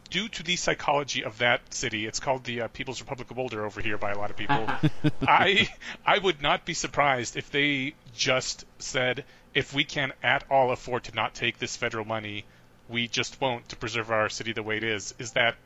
[0.09, 3.65] due to the psychology of that city, it's called the uh, People's Republic of Boulder
[3.65, 4.67] over here by a lot of people.
[5.23, 5.69] I
[6.07, 11.05] I would not be surprised if they just said if we can at all afford
[11.05, 12.45] to not take this federal money,
[12.89, 15.15] we just won't to preserve our city the way it is.
[15.19, 15.57] Is that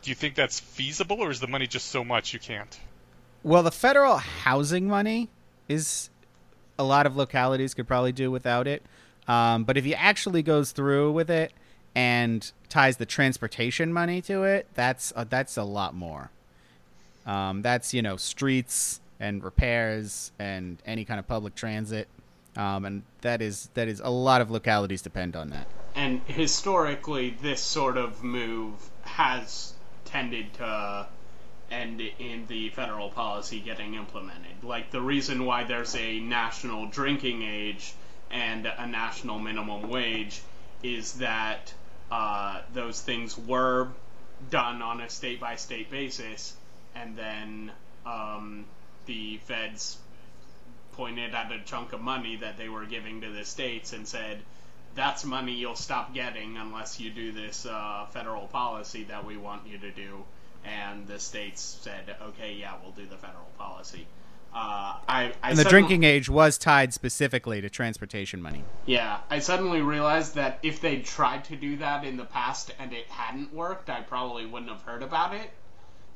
[0.00, 2.80] do you think that's feasible or is the money just so much you can't?
[3.42, 5.28] Well, the federal housing money
[5.68, 6.08] is
[6.78, 8.82] a lot of localities could probably do without it.
[9.28, 11.52] Um, but if he actually goes through with it
[11.94, 16.30] and ties the transportation money to it, that's uh, that's a lot more.
[17.26, 22.08] Um, that's you know streets and repairs and any kind of public transit,
[22.56, 25.66] um, and that is that is a lot of localities depend on that.
[25.94, 31.06] And historically, this sort of move has tended to
[31.70, 34.62] end in the federal policy getting implemented.
[34.62, 37.94] Like the reason why there's a national drinking age
[38.32, 40.42] and a national minimum wage
[40.82, 41.72] is that
[42.10, 43.88] uh, those things were
[44.50, 46.54] done on a state by state basis,
[46.94, 47.70] and then
[48.04, 48.64] um,
[49.06, 49.98] the feds
[50.92, 54.38] pointed at a chunk of money that they were giving to the states and said,
[54.94, 59.66] that's money you'll stop getting unless you do this uh, federal policy that we want
[59.66, 60.24] you to do.
[60.64, 64.06] And the states said, okay, yeah, we'll do the federal policy.
[64.54, 68.64] Uh, I, I And the suddenly- drinking age was tied specifically to transportation money.
[68.84, 72.92] Yeah, I suddenly realized that if they'd tried to do that in the past and
[72.92, 75.50] it hadn't worked, I probably wouldn't have heard about it.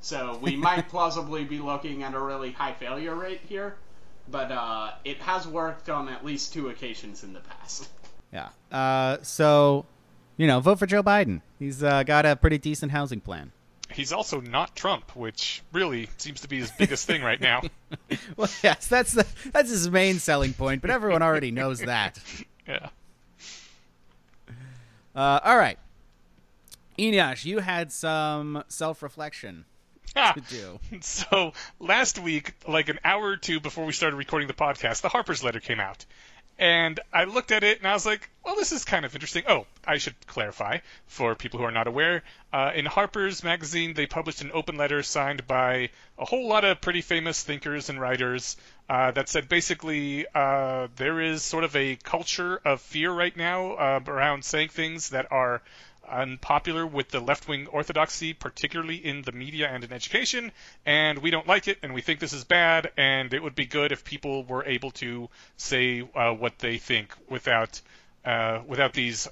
[0.00, 3.76] So we might plausibly be looking at a really high failure rate here,
[4.28, 7.88] but uh, it has worked on at least two occasions in the past.
[8.32, 8.48] Yeah.
[8.70, 9.86] Uh, so,
[10.36, 11.40] you know, vote for Joe Biden.
[11.60, 13.52] He's uh, got a pretty decent housing plan.
[13.96, 17.62] He's also not Trump, which really seems to be his biggest thing right now.
[18.36, 22.18] Well, yes, that's the that's his main selling point, but everyone already knows that.
[22.68, 22.88] Yeah.
[25.14, 25.78] Uh, all right,
[26.98, 29.64] Eneasz, you had some self-reflection
[30.16, 30.80] to do.
[31.00, 35.08] So last week, like an hour or two before we started recording the podcast, the
[35.08, 36.04] Harper's letter came out.
[36.58, 39.42] And I looked at it and I was like, well, this is kind of interesting.
[39.46, 42.22] Oh, I should clarify for people who are not aware.
[42.52, 46.80] Uh, in Harper's magazine, they published an open letter signed by a whole lot of
[46.80, 48.56] pretty famous thinkers and writers
[48.88, 53.72] uh, that said basically uh, there is sort of a culture of fear right now
[53.72, 55.60] uh, around saying things that are
[56.08, 60.52] unpopular with the left wing orthodoxy, particularly in the media and in education,
[60.84, 63.66] and we don't like it, and we think this is bad, and it would be
[63.66, 67.80] good if people were able to say uh, what they think without
[68.24, 69.28] uh, without these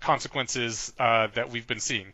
[0.00, 2.12] consequences uh, that we've been seeing.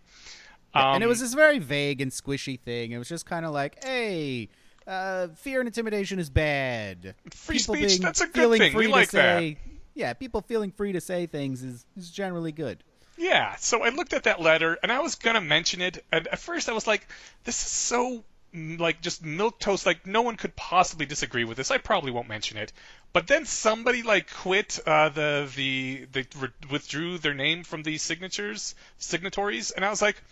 [0.74, 2.92] and it Um, was this very vague and squishy thing.
[2.92, 4.48] It was just kind of like, hey,
[4.86, 7.14] uh, fear and intimidation is bad.
[7.30, 8.72] Free People speech, being- that's a good feeling thing.
[8.72, 9.58] Free We like to say,
[9.94, 12.84] Yeah, people feeling free to say things is, is generally good.
[13.16, 16.38] Yeah, so I looked at that letter and I was gonna mention it, and at
[16.38, 17.06] first I was like,
[17.44, 18.24] "This is so
[18.54, 19.86] mm, like just milquetoast.
[19.86, 21.70] Like no one could possibly disagree with this.
[21.70, 22.72] I probably won't mention it."
[23.12, 27.96] But then somebody like quit uh, the the they re- withdrew their name from the
[27.96, 30.22] signatures signatories, and I was like,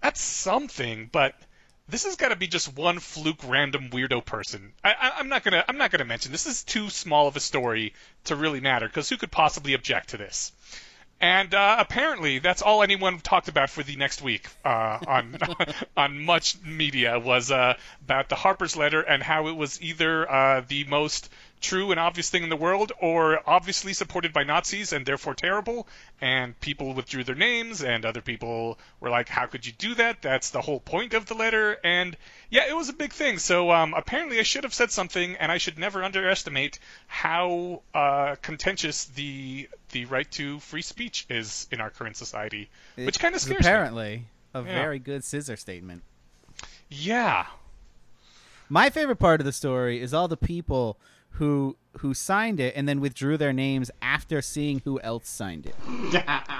[0.00, 1.34] "That's something," but.
[1.86, 4.72] This has got to be just one fluke, random weirdo person.
[4.82, 5.62] I, I, I'm not gonna.
[5.68, 6.32] I'm not gonna mention.
[6.32, 7.92] This is too small of a story
[8.24, 8.86] to really matter.
[8.86, 10.50] Because who could possibly object to this?
[11.24, 15.38] And uh, apparently, that's all anyone talked about for the next week uh, on
[15.96, 20.60] on much media was uh, about the Harper's letter and how it was either uh,
[20.68, 21.30] the most
[21.64, 25.88] true and obvious thing in the world, or obviously supported by Nazis and therefore terrible.
[26.20, 30.22] And people withdrew their names, and other people were like, "How could you do that?
[30.22, 32.16] That's the whole point of the letter." And
[32.50, 33.38] yeah, it was a big thing.
[33.38, 38.36] So um, apparently, I should have said something, and I should never underestimate how uh,
[38.42, 43.40] contentious the the right to free speech is in our current society, which kind of
[43.40, 43.68] scares me.
[43.68, 44.24] apparently
[44.54, 44.74] a Yeah.
[44.74, 46.02] very good scissor statement.
[46.88, 47.46] Yeah,
[48.68, 50.96] My favorite part of the story is all the people
[51.34, 55.76] who who signed it and then withdrew their names after seeing who else signed it.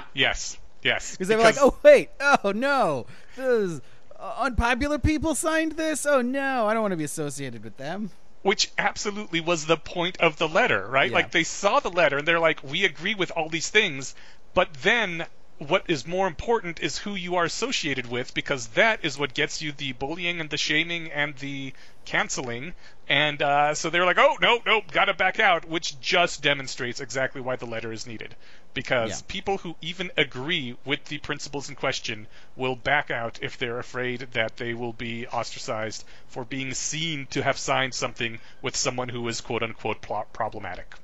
[0.13, 1.11] yes, yes.
[1.11, 3.81] Because they were like, "Oh wait, oh no, those
[4.17, 6.05] uh, unpopular people signed this.
[6.05, 8.11] Oh no, I don't want to be associated with them."
[8.41, 11.09] which absolutely was the point of the letter, right?
[11.09, 11.15] Yeah.
[11.15, 14.13] Like they saw the letter and they're like, we agree with all these things,
[14.53, 15.25] but then
[15.57, 19.61] what is more important is who you are associated with because that is what gets
[19.61, 22.73] you the bullying and the shaming and the canceling.
[23.07, 27.39] And uh, so they're like, oh, no, no, gotta back out, which just demonstrates exactly
[27.41, 28.35] why the letter is needed.
[28.73, 29.25] Because Yeah.
[29.29, 34.27] people who even agree with the principles in question will back out if they're afraid
[34.33, 39.25] that they will be ostracized for being seen to have signed something with someone who
[39.29, 40.01] is quote unquote
[40.33, 40.95] problematic.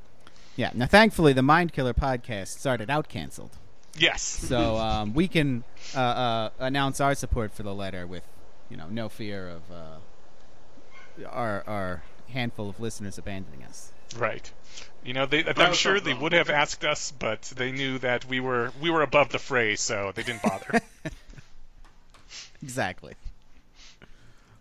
[0.57, 0.71] Yeah.
[0.73, 3.51] Now, thankfully, the Mind Killer podcast started out canceled,
[3.97, 4.21] Yes.
[4.21, 5.63] so um, we can
[5.95, 8.23] uh, uh, announce our support for the letter with,
[8.69, 13.91] you know, no fear of uh, our our handful of listeners abandoning us.
[14.17, 14.49] Right.
[15.03, 18.39] You know, they, I'm sure they would have asked us, but they knew that we
[18.39, 20.79] were we were above the fray, so they didn't bother.
[22.63, 23.15] Exactly.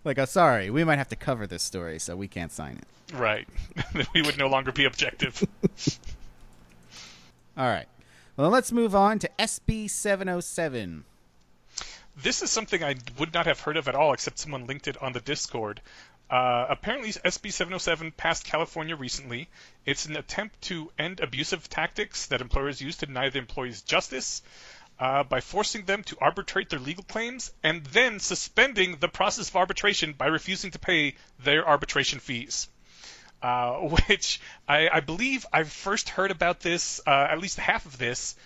[0.05, 3.14] Like, oh, sorry, we might have to cover this story, so we can't sign it.
[3.14, 3.47] right.
[4.14, 5.47] we would no longer be objective.
[7.57, 7.87] All right.
[8.37, 11.05] Well, let's move on to SB 707.
[12.16, 15.03] This is something I would not have heard of at all, except someone linked it
[15.03, 15.81] on the Discord.
[16.31, 19.49] Uh, apparently, SB 707 passed California recently.
[19.85, 24.43] It's an attempt to end abusive tactics that employers use to deny their employees justice
[25.01, 29.57] uh, by forcing them to arbitrate their legal claims and then suspending the process of
[29.57, 32.69] arbitration by refusing to pay their arbitration fees.
[33.42, 37.96] Uh, which I, I believe I first heard about this, uh, at least half of
[37.98, 38.37] this,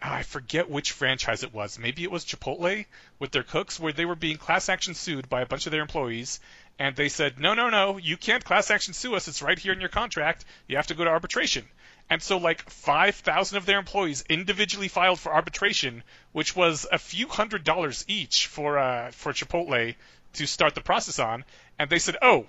[0.00, 1.78] I forget which franchise it was.
[1.78, 2.86] Maybe it was Chipotle
[3.18, 5.82] with their cooks, where they were being class action sued by a bunch of their
[5.82, 6.38] employees,
[6.78, 9.26] and they said, "No, no, no, you can't class action sue us.
[9.26, 10.44] It's right here in your contract.
[10.68, 11.68] You have to go to arbitration."
[12.08, 16.98] And so, like five thousand of their employees individually filed for arbitration, which was a
[16.98, 19.96] few hundred dollars each for uh, for Chipotle
[20.34, 21.44] to start the process on.
[21.78, 22.46] And they said, "Oh,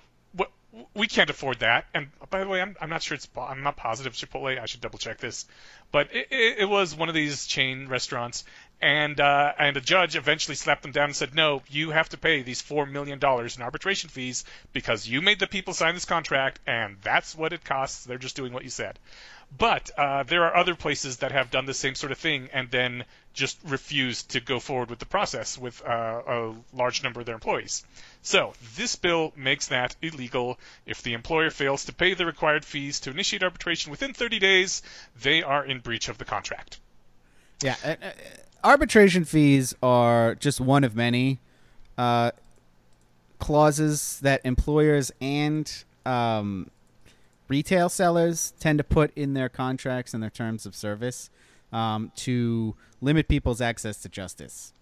[0.94, 3.76] we can't afford that." And by the way, I'm, I'm not sure it's I'm not
[3.76, 4.60] positive Chipotle.
[4.60, 5.46] I should double check this,
[5.92, 8.44] but it, it, it was one of these chain restaurants,
[8.80, 12.18] and uh, and a judge eventually slapped them down and said, "No, you have to
[12.18, 16.04] pay these four million dollars in arbitration fees because you made the people sign this
[16.04, 18.04] contract, and that's what it costs.
[18.04, 18.98] They're just doing what you said."
[19.56, 22.70] But uh, there are other places that have done the same sort of thing and
[22.70, 23.04] then
[23.34, 27.34] just refused to go forward with the process with uh, a large number of their
[27.34, 27.84] employees.
[28.22, 30.58] So this bill makes that illegal.
[30.86, 34.82] If the employer fails to pay the required fees to initiate arbitration within 30 days,
[35.20, 36.78] they are in breach of the contract.
[37.62, 38.10] Yeah, uh, uh,
[38.62, 41.38] arbitration fees are just one of many
[41.96, 42.32] uh,
[43.38, 46.70] clauses that employers and um,
[47.48, 51.30] retail sellers tend to put in their contracts and their terms of service
[51.72, 54.72] um, to limit people's access to justice.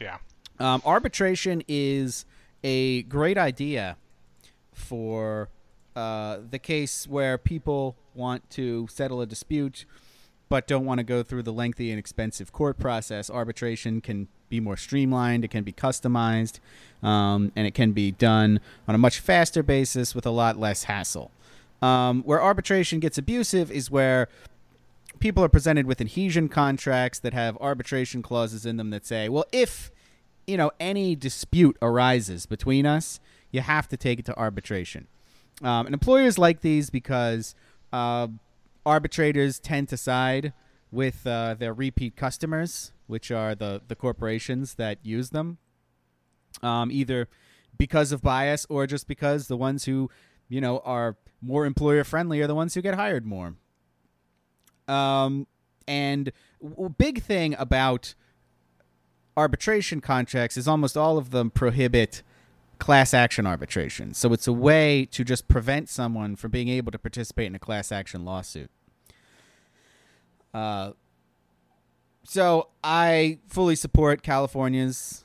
[0.00, 0.18] Yeah.
[0.58, 2.24] Um, arbitration is
[2.66, 3.96] a great idea
[4.72, 5.48] for
[5.94, 9.84] uh, the case where people want to settle a dispute
[10.48, 13.30] but don't want to go through the lengthy and expensive court process.
[13.30, 16.58] Arbitration can be more streamlined, it can be customized,
[17.04, 20.84] um, and it can be done on a much faster basis with a lot less
[20.84, 21.30] hassle.
[21.80, 24.28] Um, where arbitration gets abusive is where
[25.20, 29.44] people are presented with adhesion contracts that have arbitration clauses in them that say, well,
[29.52, 29.92] if
[30.46, 33.20] you know any dispute arises between us,
[33.50, 35.06] you have to take it to arbitration.
[35.62, 37.54] Um, and employers like these because
[37.92, 38.28] uh,
[38.84, 40.52] arbitrators tend to side
[40.90, 45.58] with uh, their repeat customers, which are the the corporations that use them,
[46.62, 47.28] um, either
[47.78, 50.10] because of bias or just because the ones who
[50.48, 53.54] you know are more employer friendly are the ones who get hired more.
[54.88, 55.46] Um,
[55.88, 56.32] and
[56.62, 58.14] w- big thing about
[59.36, 62.22] arbitration contracts is almost all of them prohibit
[62.78, 64.14] class action arbitration.
[64.14, 67.58] So it's a way to just prevent someone from being able to participate in a
[67.58, 68.70] class action lawsuit.
[70.52, 70.92] Uh,
[72.24, 75.24] so I fully support California's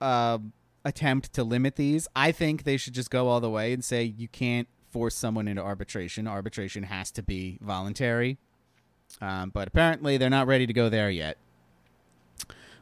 [0.00, 0.38] uh,
[0.84, 2.08] attempt to limit these.
[2.16, 5.48] I think they should just go all the way and say you can't force someone
[5.48, 6.26] into arbitration.
[6.26, 8.38] Arbitration has to be voluntary.
[9.20, 11.36] Um, but apparently they're not ready to go there yet.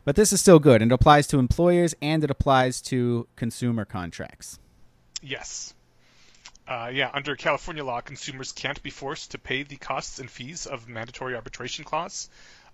[0.04, 3.84] But this is still good, and it applies to employers and it applies to consumer
[3.84, 4.58] contracts.
[5.22, 5.74] Yes.
[6.66, 10.66] Uh, yeah, under California law, consumers can't be forced to pay the costs and fees
[10.66, 12.28] of mandatory arbitration clause.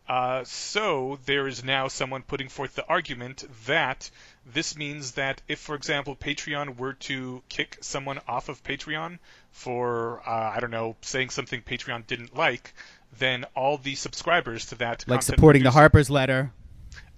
[0.08, 4.10] Uh, so there is now someone putting forth the argument that
[4.46, 9.18] this means that if, for example, Patreon were to kick someone off of Patreon
[9.50, 12.72] for, uh, I don't know, saying something Patreon didn't like,
[13.18, 16.52] then all the subscribers to that Like supporting the Harper's letter.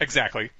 [0.01, 0.51] Exactly.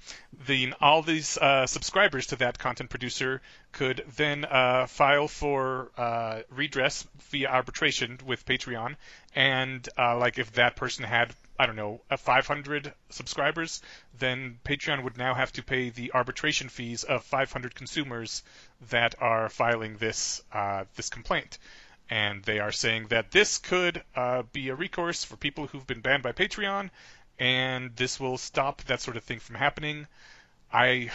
[0.45, 6.41] Then all these uh, subscribers to that content producer could then uh, file for uh,
[6.51, 8.95] redress via arbitration with Patreon,
[9.33, 13.81] and uh, like if that person had I don't know a 500 subscribers,
[14.17, 18.43] then Patreon would now have to pay the arbitration fees of 500 consumers
[18.89, 21.57] that are filing this uh, this complaint.
[22.09, 26.01] And they are saying that this could uh, be a recourse for people who've been
[26.01, 26.89] banned by Patreon,
[27.41, 30.05] and this will stop that sort of thing from happening.
[30.71, 31.09] I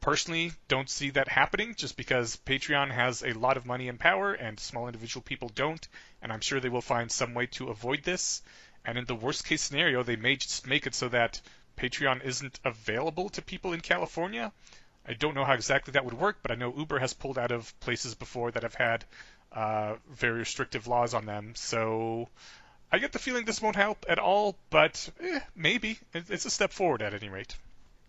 [0.00, 4.34] personally don't see that happening just because Patreon has a lot of money and power
[4.34, 5.88] and small individual people don't,
[6.20, 8.42] and I'm sure they will find some way to avoid this.
[8.84, 11.40] And in the worst case scenario, they may just make it so that
[11.78, 14.52] Patreon isn't available to people in California.
[15.08, 17.52] I don't know how exactly that would work, but I know Uber has pulled out
[17.52, 19.06] of places before that have had
[19.50, 21.54] uh, very restrictive laws on them.
[21.56, 22.28] So
[22.92, 26.72] I get the feeling this won't help at all, but eh, maybe it's a step
[26.72, 27.56] forward at any rate.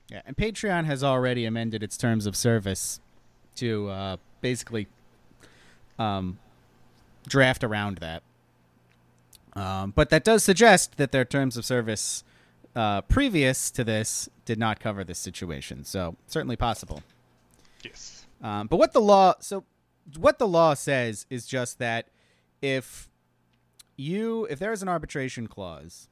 [0.09, 2.99] Yeah, and Patreon has already amended its terms of service
[3.55, 4.87] to uh, basically
[5.99, 6.39] um,
[7.27, 8.23] draft around that.
[9.53, 12.23] Um, but that does suggest that their terms of service
[12.75, 15.83] uh, previous to this did not cover this situation.
[15.83, 17.03] So certainly possible.
[17.83, 18.25] Yes.
[18.41, 19.63] Um, but what the law so
[20.17, 22.07] what the law says is just that
[22.61, 23.09] if
[23.95, 26.07] you if there is an arbitration clause,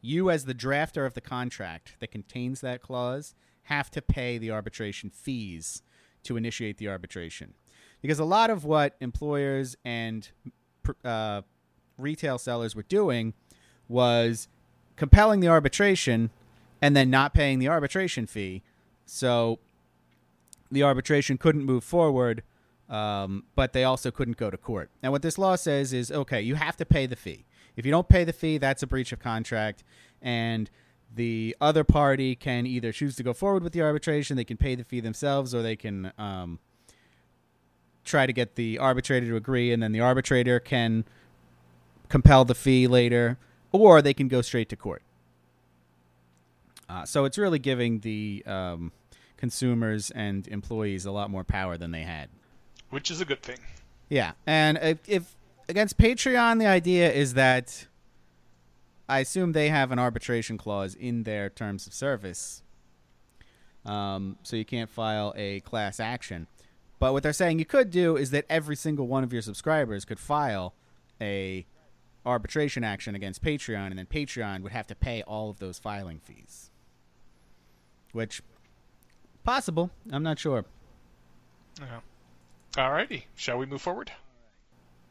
[0.00, 3.34] you as the drafter of the contract that contains that clause
[3.64, 5.82] have to pay the arbitration fees
[6.22, 7.54] to initiate the arbitration.
[8.02, 10.28] Because a lot of what employers and
[11.04, 11.42] uh,
[11.98, 13.34] retail sellers were doing
[13.88, 14.48] was
[14.96, 16.30] compelling the arbitration
[16.80, 18.62] and then not paying the arbitration fee.
[19.04, 19.58] So
[20.70, 22.42] the arbitration couldn't move forward,
[22.90, 24.90] um, but they also couldn't go to court.
[25.02, 27.46] Now, what this law says is okay, you have to pay the fee.
[27.76, 29.84] If you don't pay the fee, that's a breach of contract,
[30.20, 30.68] and
[31.14, 34.74] the other party can either choose to go forward with the arbitration, they can pay
[34.74, 36.58] the fee themselves, or they can um,
[38.04, 41.04] try to get the arbitrator to agree, and then the arbitrator can
[42.08, 43.38] compel the fee later,
[43.72, 45.02] or they can go straight to court.
[46.88, 48.90] Uh, so it's really giving the um,
[49.36, 52.28] consumers and employees a lot more power than they had.
[52.90, 53.58] Which is a good thing.
[54.08, 55.36] Yeah, and if, if
[55.68, 57.86] against Patreon, the idea is that
[59.08, 62.62] I assume they have an arbitration clause in their terms of service,
[63.86, 66.48] um, so you can't file a class action.
[66.98, 70.04] But what they're saying you could do is that every single one of your subscribers
[70.04, 70.74] could file
[71.20, 71.66] a
[72.26, 76.20] arbitration action against Patreon, and then Patreon would have to pay all of those filing
[76.20, 76.70] fees.
[78.12, 78.42] Which
[79.44, 79.90] possible?
[80.12, 80.64] I'm not sure.
[81.80, 82.00] Yeah.
[82.74, 83.24] Alrighty.
[83.36, 84.12] Shall we move forward?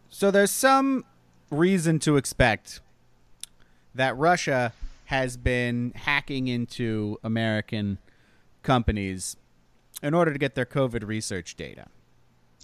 [0.10, 1.05] So there's some
[1.51, 2.82] reason to expect
[3.93, 4.74] that Russia
[5.05, 7.97] has been hacking into American
[8.64, 9.36] companies
[10.01, 11.88] in order to get their COVID research data.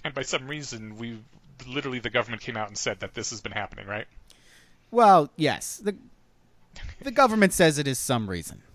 [0.04, 1.20] And by some reason, we
[1.68, 4.08] literally the government came out and said that this has been happening, right?
[4.92, 5.96] Well, yes, the
[7.02, 8.62] the government says it is some reason.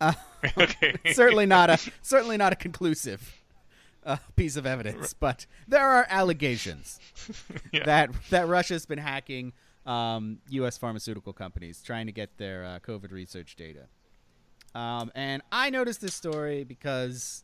[0.00, 0.12] Uh,
[0.56, 0.94] okay.
[1.12, 3.37] certainly not a certainly not a conclusive
[4.04, 6.98] uh, piece of evidence, but there are allegations
[7.72, 7.84] Yeah.
[7.84, 9.52] that that Russia's been hacking
[9.86, 10.76] um, U.S.
[10.78, 13.86] pharmaceutical companies trying to get their uh, COVID research data.
[14.74, 17.42] Um, and I noticed this story because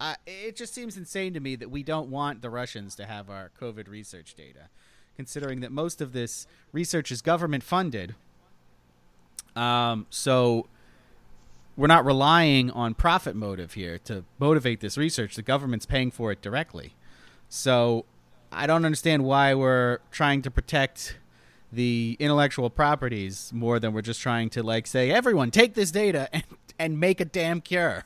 [0.00, 3.28] uh, it just seems insane to me that we don't want the Russians to have
[3.28, 4.70] our COVID research data,
[5.16, 8.14] considering that most of this research is government funded.
[9.56, 10.68] Um, so
[11.78, 15.36] we're not relying on profit motive here to motivate this research.
[15.36, 16.94] The government's paying for it directly.
[17.48, 18.04] So
[18.52, 21.16] I don't understand why we're trying to protect
[21.72, 26.28] the intellectual properties more than we're just trying to like say everyone take this data
[26.34, 26.44] and
[26.80, 28.04] and make a damn cure.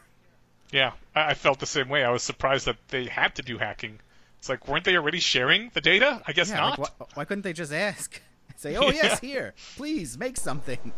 [0.71, 2.05] Yeah, I, I felt the same way.
[2.05, 4.01] I was surprised that they had to do hacking.
[4.39, 6.21] It's like, weren't they already sharing the data?
[6.27, 6.79] I guess Yeah, not.
[6.79, 8.21] like, why, why couldn't they just ask?
[8.57, 10.93] Say, "Oh yes, here, please make something."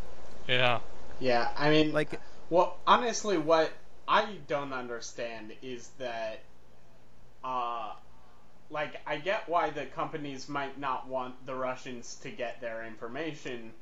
[0.49, 0.81] Yeah.
[1.20, 2.20] Yeah, I mean, Like,
[2.51, 3.72] Well, honestly, what
[4.07, 6.40] I don't understand is that,
[7.42, 7.92] uh,
[8.70, 13.72] like, I get why the companies might not want the Russians to get their information.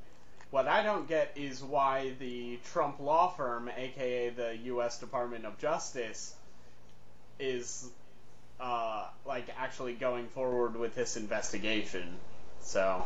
[0.50, 4.98] What I don't get is why the Trump law firm, aka the U.S.
[4.98, 6.34] Department of Justice,
[7.40, 7.88] is,
[8.60, 12.16] uh, like, actually going forward with this investigation.
[12.60, 13.04] So,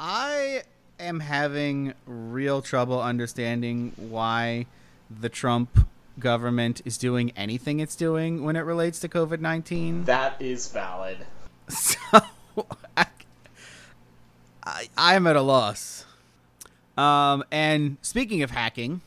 [0.00, 0.62] I
[1.00, 4.66] am having real trouble understanding why
[5.10, 5.86] the Trump
[6.18, 10.04] government is doing anything it's doing when it relates to COVID nineteen.
[10.04, 11.18] that is valid.
[11.68, 11.98] So
[12.96, 13.06] I,
[14.64, 16.04] I I'm at a loss.
[16.96, 19.00] Um, and speaking of hacking,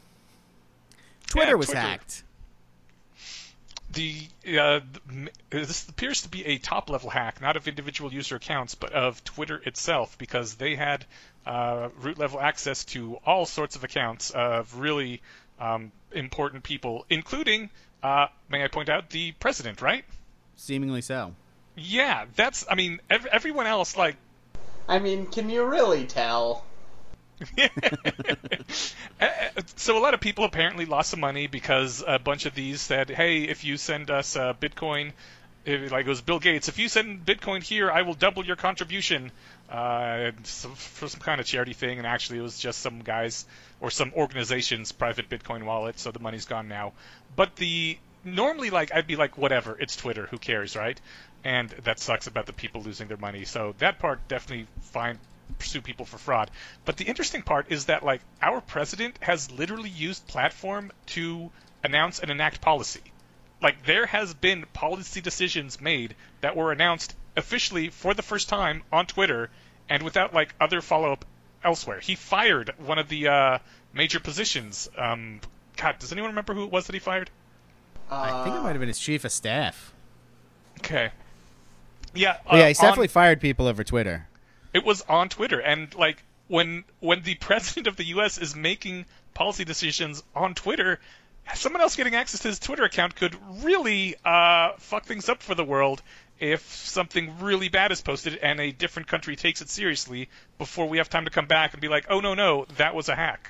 [1.28, 1.80] Twitter Yeah, was Twitter.
[1.82, 2.24] hacked.
[3.98, 4.80] The uh,
[5.50, 9.24] this appears to be a top level hack, not of individual user accounts, but of
[9.24, 11.04] Twitter itself, because they had
[11.48, 15.24] uh, root level access to all sorts of accounts of really
[15.60, 17.72] um, important people, including,
[18.04, 20.06] uh, may I point out, the president, right?
[20.58, 21.34] Seemingly so.
[21.76, 22.66] Yeah, that's.
[22.70, 24.16] I mean, ev- everyone else like
[24.88, 26.67] I mean, can you really tell?
[29.76, 33.10] So a lot of people apparently lost some money because a bunch of these said,
[33.10, 35.14] "Hey, if you send us uh, Bitcoin,
[35.66, 38.56] if, like it was Bill Gates, if you send Bitcoin here, I will double your
[38.56, 39.32] contribution
[39.70, 43.46] uh, for some kind of charity thing." And actually, it was just some guys
[43.80, 46.94] or some organization's private Bitcoin wallet, so the money's gone now.
[47.36, 51.00] But the normally, like I'd be like, "Whatever, it's Twitter, who cares, right?"
[51.44, 53.46] And that sucks about the people losing their money.
[53.46, 55.20] So that part definitely fine
[55.60, 56.52] pursue people for fraud.
[56.86, 61.50] But the interesting part is that like our president has literally used platform to
[61.84, 63.02] announce and enact policy.
[63.62, 68.84] Like there has been policy decisions made that were announced officially for the first time
[68.92, 69.50] on Twitter
[69.90, 71.26] and without like other follow up
[71.64, 72.00] elsewhere.
[72.00, 73.58] He fired one of the uh,
[73.94, 74.90] major positions.
[74.98, 75.40] Um,
[75.76, 77.30] God, does anyone remember who it was that he fired?
[78.12, 79.92] I think it Uh, might have been his chief of staff.
[80.80, 81.12] Okay.
[82.14, 82.38] Yeah.
[82.50, 84.28] But yeah, uh, he's on- definitely fired people over Twitter.
[84.78, 88.38] It was on Twitter, and like when when the president of the U.S.
[88.38, 91.00] is making policy decisions on Twitter,
[91.56, 95.56] someone else getting access to his Twitter account could really uh, fuck things up for
[95.56, 96.04] the world
[96.40, 101.00] if something really bad is posted and a different country takes it seriously before we
[101.00, 103.50] have time to come back and be like, oh no no, that was a hack.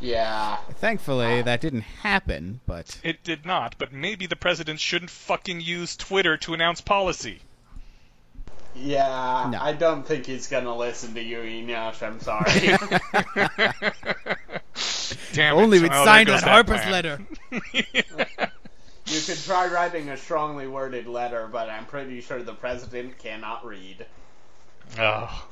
[0.00, 0.58] Yeah.
[0.76, 5.96] Thankfully, that didn't happen, but It did not, but maybe the president shouldn't fucking use
[5.96, 7.40] Twitter to announce policy.
[8.74, 9.58] Yeah, No.
[9.60, 12.02] I don't think he's gonna listen to you, Eneasz.
[12.02, 12.44] I'm sorry.
[15.32, 15.60] Damn it.
[15.60, 16.92] only we'd oh, Well, signed goes that Harper's plan.
[16.92, 17.20] letter.
[17.72, 17.82] you
[19.26, 24.06] could try writing a strongly worded letter, but I'm pretty sure the president cannot read.
[24.98, 25.42] Ugh.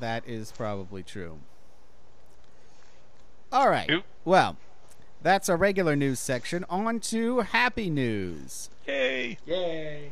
[0.00, 1.38] That is probably true.
[3.52, 3.90] All right.
[3.90, 4.04] Oop.
[4.24, 4.56] Well,
[5.22, 6.64] that's our regular news section.
[6.68, 8.70] On to happy news.
[8.86, 9.38] Yay.
[9.46, 10.10] Yay.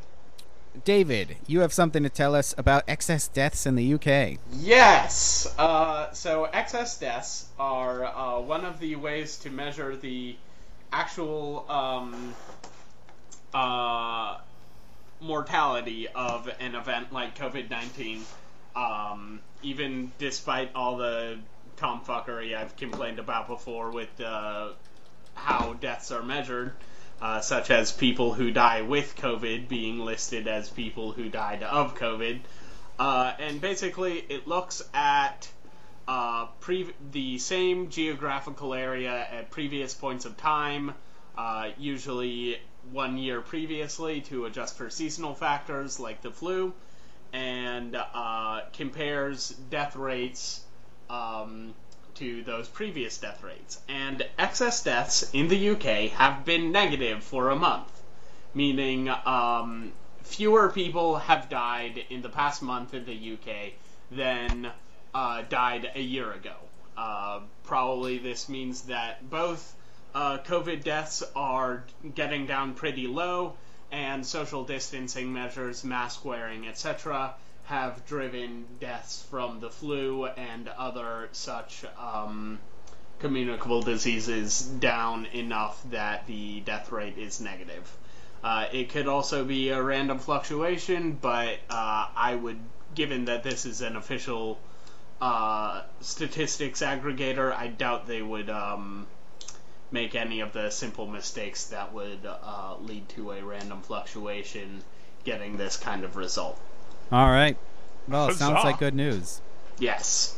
[0.85, 4.39] David, you have something to tell us about excess deaths in the UK.
[4.53, 5.53] Yes.
[5.57, 10.37] Uh, so excess deaths are uh, one of the ways to measure the
[10.93, 12.35] actual um,
[13.53, 14.39] uh,
[15.21, 18.23] mortality of an event like COVID nineteen.
[18.75, 21.39] Um, even despite all the
[21.77, 24.71] tomfuckery I've complained about before with uh,
[25.35, 26.73] how deaths are measured.
[27.23, 31.97] Uh, such as people who die with COVID being listed as people who died of
[31.97, 32.41] COVID.
[32.99, 35.49] Uh, and basically, it looks at
[36.07, 40.93] uh, pre- the same geographical area at previous points of time,
[41.39, 42.59] uh, usually
[42.93, 46.75] one year previously, to adjust for seasonal factors like the flu,
[47.33, 50.63] and uh, compares death rates
[51.09, 51.75] um,
[52.17, 53.81] to those previous death rates.
[53.89, 57.91] And excess deaths in the UK have been negative for a month,
[58.55, 59.93] meaning um,
[60.23, 63.73] fewer people have died in the past month in the UK
[64.11, 64.71] than
[65.15, 66.55] uh, died a year ago.
[66.97, 69.75] Uh, probably this means that both
[70.15, 71.85] uh, COVID deaths are
[72.15, 73.55] getting down pretty low,
[73.91, 77.35] and social distancing measures, mask wearing, etc.,
[77.65, 82.59] have driven deaths from the flu and other such um,
[83.19, 87.91] communicable diseases down enough that the death rate is negative.
[88.43, 92.59] Uh, it could also be a random fluctuation, but uh, I would,
[92.95, 94.59] given that this is an official
[95.23, 99.07] uh, statistics aggregator, I doubt they would um,
[99.91, 104.83] make any of the simple mistakes that would uh, lead to a random fluctuation
[105.25, 106.61] getting this kind of result.
[107.13, 107.57] All right.
[108.09, 109.41] Well, it sounds like good news.
[109.79, 110.37] Yes.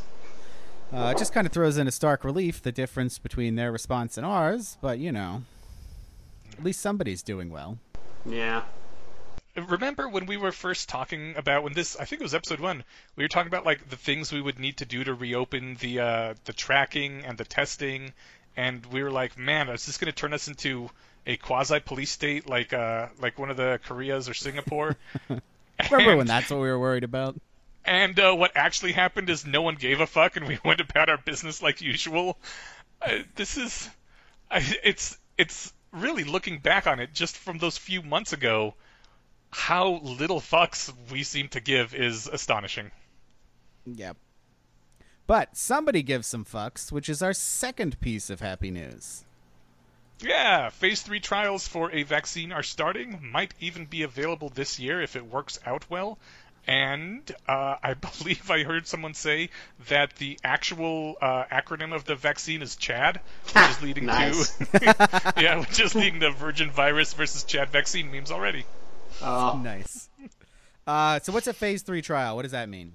[0.93, 4.25] Uh, it just kind of throws into stark relief the difference between their response and
[4.25, 5.43] ours, but you know,
[6.57, 7.77] at least somebody's doing well.
[8.25, 8.63] Yeah.
[9.55, 11.97] Remember when we were first talking about when this?
[11.97, 12.83] I think it was episode one.
[13.15, 15.99] We were talking about like the things we would need to do to reopen the
[15.99, 18.13] uh, the tracking and the testing,
[18.55, 20.89] and we were like, man, is this going to turn us into
[21.25, 24.95] a quasi police state like uh like one of the Koreas or Singapore?
[25.91, 27.35] Remember And- when that's what we were worried about?
[27.85, 31.07] And uh, what actually happened is no one gave a fuck, and we went about
[31.09, 32.37] our business like usual.
[33.01, 33.89] Uh, this is,
[34.51, 38.73] I, it's it's really looking back on it just from those few months ago,
[39.51, 42.91] how little fucks we seem to give is astonishing.
[43.85, 44.17] Yep.
[45.25, 49.23] But somebody gives some fucks, which is our second piece of happy news.
[50.19, 53.19] Yeah, phase three trials for a vaccine are starting.
[53.31, 56.17] Might even be available this year if it works out well.
[56.65, 59.49] And uh, I believe I heard someone say
[59.87, 63.21] that the actual uh, acronym of the vaccine is CHAD,
[63.53, 64.57] which is leading Nice.
[64.57, 68.65] to yeah, which is leading to Virgin virus versus CHAD vaccine memes already.
[69.21, 70.09] Uh, Nice.
[70.85, 72.35] Uh, so what's a phase three trial?
[72.35, 72.93] What does that mean?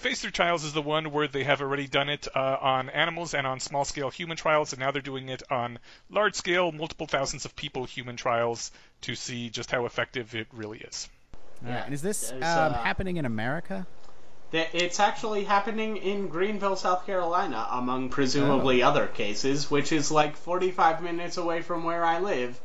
[0.00, 3.34] Phase three trials is the one where they have already done it uh, on animals
[3.34, 5.78] and on small scale human trials, and now they're doing it on
[6.08, 8.70] large scale, multiple thousands of people human trials
[9.02, 11.06] to see just how effective it really is.
[11.62, 11.76] All right.
[11.76, 13.86] Yeah, And is this um, uh, happening in America?
[14.52, 20.36] th- it's actually happening in Greenville, South Carolina, among presumably other cases, which is like
[20.36, 22.58] 45 minutes away from where I live.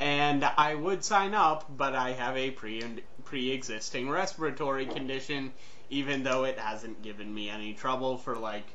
[0.00, 2.82] And I would sign up, but I have a pre
[3.24, 5.52] pre-existing respiratory condition,
[5.90, 8.66] even though it hasn't given me any trouble for like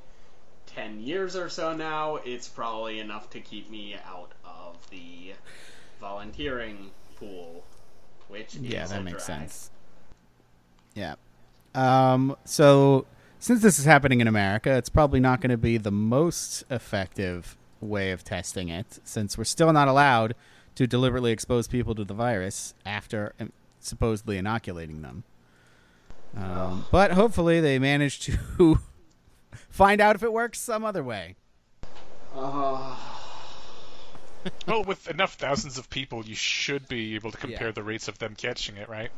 [0.67, 2.17] 10 years or so now.
[2.17, 5.33] It's probably enough to keep me out of the
[5.99, 7.63] volunteering pool,
[8.27, 9.39] which Yeah, that makes drag.
[9.41, 9.71] sense.
[10.93, 11.15] Yeah.
[11.73, 13.05] Um, so
[13.39, 17.57] since this is happening in America, it's probably not going to be the most effective
[17.81, 20.35] way of testing it, since we're still not allowed
[20.75, 25.23] to deliberately expose people to the virus after um, supposedly inoculating them.
[26.37, 28.37] Um, but hopefully, they manage to
[29.69, 31.35] find out if it works some other way.
[32.35, 32.95] Uh,
[34.67, 37.71] well, with enough thousands of people, you should be able to compare Yeah.
[37.71, 39.09] the rates of them catching it, right?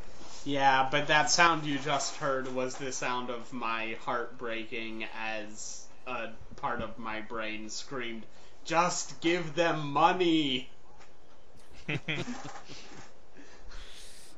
[0.46, 5.86] Yeah, but that sound you just heard was the sound of my heart breaking as
[6.06, 8.24] a part of my brain screamed,
[8.64, 10.70] Just give them money!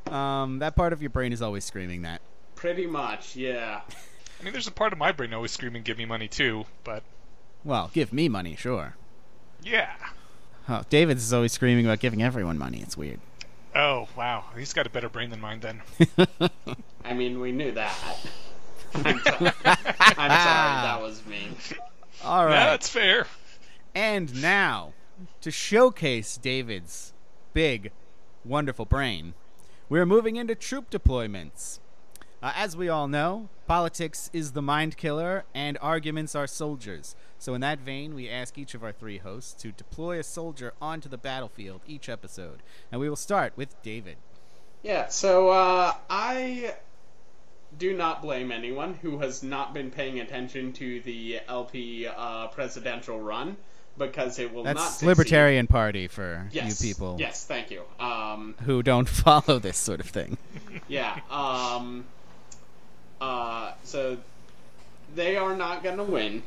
[0.08, 2.22] Um, that part of your brain is always screaming that.
[2.60, 3.80] Pretty much, yeah.
[4.38, 7.04] I mean, there's a part of my brain always screaming, "Give me money too," but
[7.64, 8.96] Well, give me money, sure.
[9.64, 9.94] yeah.
[10.68, 12.82] Oh, David's is always screaming about giving everyone money.
[12.82, 13.22] It's weird.
[13.74, 15.82] Oh wow, he's got a better brain than mine then.
[17.06, 17.96] I mean, we knew that.
[18.94, 21.48] I'm, so- I'm sorry, that was me.
[22.26, 22.52] All right.
[22.52, 23.26] Yeah, that's fair.
[23.96, 24.92] And now,
[25.42, 27.14] to showcase David's
[27.54, 27.92] big,
[28.44, 29.34] wonderful brain,
[29.88, 31.80] we're moving into troop deployments.
[32.42, 37.16] Uh, as we all know, politics is the mind killer, and arguments are soldiers.
[37.38, 40.74] So, in that vein, we ask each of our three hosts to deploy a soldier
[40.82, 42.64] onto the battlefield each episode.
[42.92, 44.18] And we will start with David.
[44.84, 46.76] Yeah, so uh, I
[47.78, 53.20] do not blame anyone who has not been paying attention to the LP uh, presidential
[53.20, 53.58] run
[53.98, 55.04] because it will not That's.
[55.04, 57.84] Libertarian Party for Yes, you people Yes, thank you.
[58.00, 60.38] Um, who don't follow this sort of thing.
[60.88, 61.20] yeah.
[61.30, 62.06] Um,
[63.22, 64.18] uh, so
[65.16, 66.44] they are not going to win,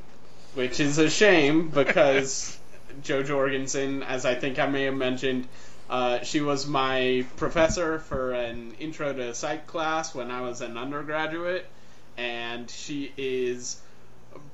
[0.54, 2.58] which is a shame because
[3.02, 5.48] Jo Jorgensen, as I think I may have mentioned,
[5.90, 10.78] uh, she was my professor for an intro to psych class when I was an
[10.78, 11.66] undergraduate,
[12.16, 13.80] and she is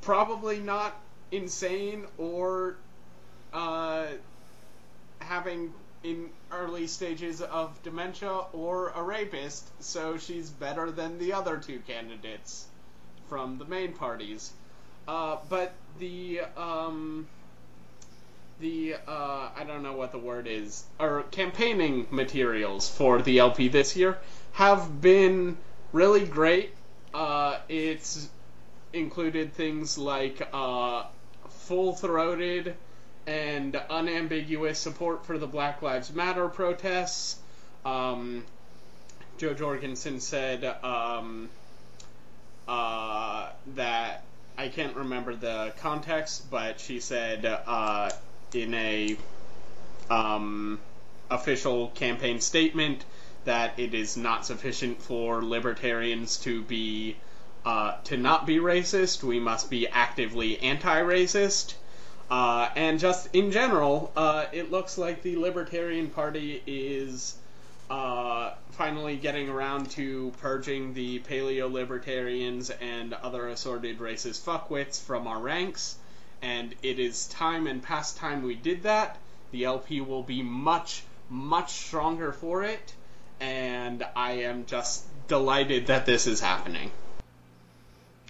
[0.00, 0.96] probably not
[1.30, 2.76] insane or
[3.52, 4.06] uh,
[5.20, 11.56] having in early stages of dementia or a rapist, so she's better than the other
[11.56, 12.66] two candidates
[13.28, 14.52] from the main parties.
[15.06, 17.26] Uh, but the um,
[18.60, 23.68] the uh, I don't know what the word is, or campaigning materials for the LP
[23.68, 24.18] this year
[24.52, 25.56] have been
[25.92, 26.74] really great.
[27.68, 28.28] it's
[28.92, 31.04] included things like uh,
[31.48, 32.74] full throated
[33.28, 37.36] and unambiguous support for the Black Lives Matter protests.
[37.84, 38.46] Um,
[39.36, 41.50] Jo Jorgensen said um,
[42.66, 44.24] uh, that
[44.56, 48.10] I can't remember the context, but she said uh,
[48.54, 49.18] in a
[50.08, 50.80] um,
[51.30, 53.04] official campaign statement
[53.44, 57.16] that it is not sufficient for libertarians to be
[57.66, 59.22] uh, to not be racist.
[59.22, 61.74] We must be actively anti-racist.
[62.30, 67.36] Uh, and just in general, uh, it looks like the Libertarian Party is
[67.88, 75.26] uh, finally getting around to purging the paleo libertarians and other assorted racist fuckwits from
[75.26, 75.96] our ranks.
[76.42, 79.16] And it is time and past time we did that.
[79.50, 82.92] The LP will be much, much stronger for it.
[83.40, 86.90] And I am just delighted that this is happening.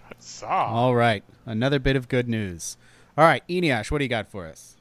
[0.05, 0.47] Huzzah.
[0.47, 2.77] All right, another bit of good news.
[3.19, 4.77] All right, Eneasz, what do you got for us?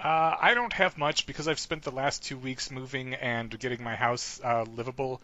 [0.00, 3.84] Uh, I don't have much because I've spent the last two weeks moving and getting
[3.84, 5.22] my house uh, livable.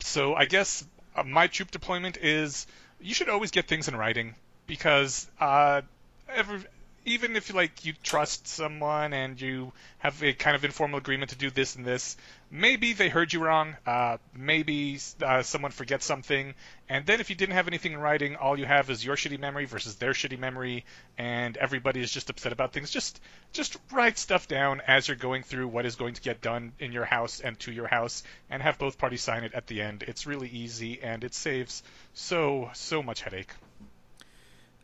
[0.00, 0.84] So I guess
[1.16, 2.66] uh, my troop deployment is
[3.00, 4.34] you should always get things in writing
[4.66, 5.80] because uh,
[6.28, 6.60] every,
[7.04, 11.36] even if like you trust someone and you have a kind of informal agreement to
[11.36, 12.16] do this and this,
[12.50, 13.76] maybe they heard you wrong.
[13.86, 16.54] Uh, maybe uh, someone forgets something,
[16.88, 19.38] and then if you didn't have anything in writing, all you have is your shitty
[19.38, 20.84] memory versus their shitty memory,
[21.16, 22.90] and everybody is just upset about things.
[22.90, 23.20] Just
[23.52, 26.92] just write stuff down as you're going through what is going to get done in
[26.92, 30.04] your house and to your house, and have both parties sign it at the end.
[30.06, 31.82] It's really easy and it saves
[32.14, 33.52] so so much headache.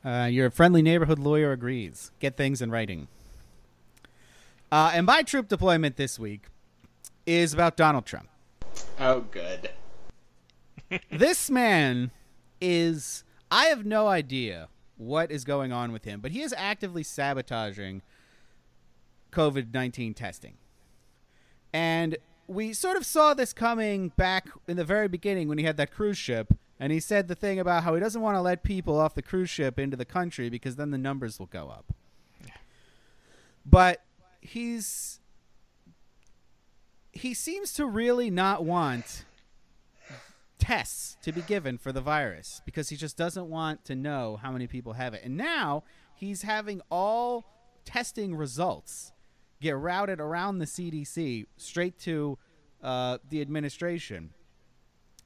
[0.05, 2.11] Uh, your friendly neighborhood lawyer agrees.
[2.21, 3.09] Get things in writing.
[4.71, 6.49] Uh, and my troop deployment this week
[7.27, 8.29] is about Donald Trump.
[9.01, 9.71] Oh, good.
[11.11, 12.11] this man
[12.61, 13.25] is.
[13.51, 18.03] I have no idea what is going on with him, but he is actively sabotaging
[19.33, 20.55] COVID 19 testing.
[21.73, 25.77] And we sort of saw this coming back in the very beginning when he had
[25.79, 26.55] that cruise ship.
[26.79, 29.23] And he said the thing about how he doesn't want to let people off the
[29.23, 31.93] cruise ship into the country because then the numbers will go up.
[33.65, 34.03] But
[34.41, 35.21] he's.
[37.13, 39.25] He seems to really not want
[40.59, 44.51] tests to be given for the virus because he just doesn't want to know how
[44.51, 45.23] many people have it.
[45.23, 47.45] And now he's having all
[47.85, 49.13] testing results
[49.61, 52.39] get routed around the CDC straight to
[52.83, 54.31] uh, the administration.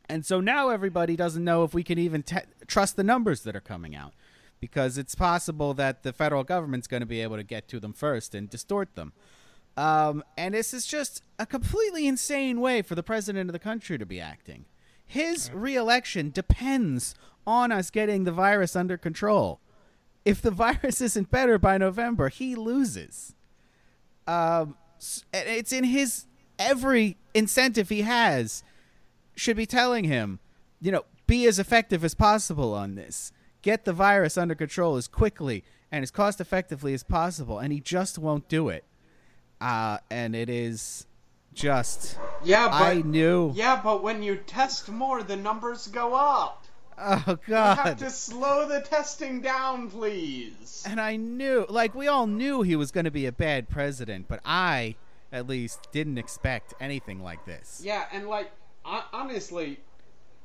[0.09, 3.55] And so now everybody doesn't know if we can even te- trust the numbers that
[3.55, 4.15] are coming out
[4.61, 7.93] because it's possible that the federal government's going to be able to get to them
[7.93, 9.13] first and distort them.
[9.77, 13.99] Um, and this is just a completely insane way for the president of the country
[13.99, 14.65] to be acting.
[15.07, 17.15] His reelection depends
[17.47, 19.61] on us getting the virus under control.
[20.25, 23.35] If the virus isn't better by November, he loses.
[24.27, 24.77] Um,
[25.33, 26.27] it's in his
[26.59, 28.65] every incentive he has
[29.39, 30.39] should be telling him,
[30.80, 33.32] you know, be as effective as possible on this.
[33.62, 37.80] Get the virus under control as quickly and as cost effectively as possible, and he
[37.80, 38.84] just won't do it.
[39.61, 41.07] Uh, and it is
[41.55, 43.53] just Yeah, but I knew.
[43.55, 46.64] yeah, but when you test more, the numbers go up.
[47.01, 47.76] Oh God!
[47.76, 50.84] You have to slow the testing down, please.
[50.86, 54.26] And I knew, like we all knew, he was going to be a bad president,
[54.28, 54.97] but I,
[55.32, 57.80] at least, didn't expect anything like this.
[57.84, 58.51] Yeah, and like
[58.89, 59.78] hon- honestly,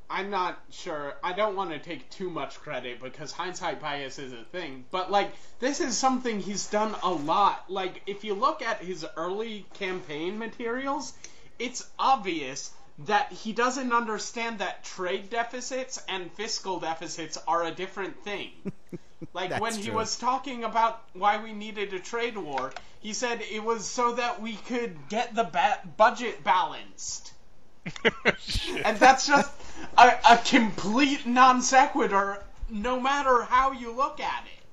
[0.09, 1.15] I'm not sure.
[1.23, 5.09] I don't want to take too much credit because hindsight bias is a thing, but
[5.09, 7.65] like this is something he's done a lot.
[7.69, 11.13] Like if you look at his early campaign materials,
[11.57, 12.71] it's obvious
[13.05, 18.49] that he doesn't understand that trade deficits and fiscal deficits are a different thing.
[19.33, 19.95] Like when he true.
[19.95, 24.41] was talking about why we needed a trade war, he said it was so that
[24.41, 27.33] we could get the ba- budget balanced.
[28.85, 29.51] And that's just
[29.97, 34.63] a, a complete non sequitur, no matter how you look at it.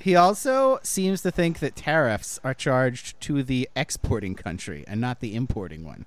[0.00, 5.20] He also seems to think that tariffs are charged to the exporting country and not
[5.20, 6.06] the importing one.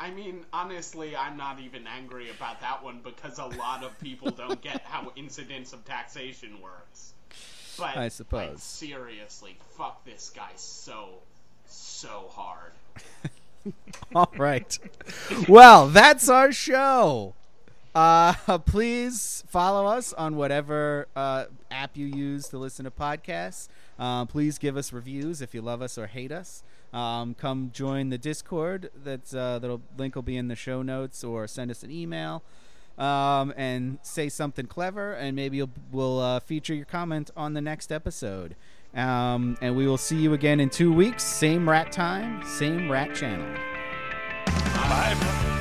[0.00, 4.30] I mean, honestly, I'm not even angry about that one because a lot of people
[4.36, 7.14] don't get how incidence of taxation works.
[7.78, 8.62] But I like, suppose.
[8.62, 11.20] seriously, fuck this guy so,
[11.66, 12.72] so hard.
[14.14, 14.78] All right.
[15.48, 17.34] Well, that's our show.
[17.94, 18.34] Uh,
[18.66, 23.68] please follow us on whatever uh, app you use to listen to podcasts.
[23.98, 26.62] Uh, please give us reviews if you love us or hate us.
[26.92, 28.90] Um, come join the Discord.
[28.94, 32.42] That's uh, that'll link will be in the show notes, or send us an email.
[32.98, 37.90] um, and say something clever, and maybe we'll uh, feature your comment on the next
[37.90, 38.54] episode.
[38.94, 41.22] Um, and we will see you again in two weeks.
[41.22, 43.46] Same rat time, same rat channel.
[44.46, 45.51] Bye.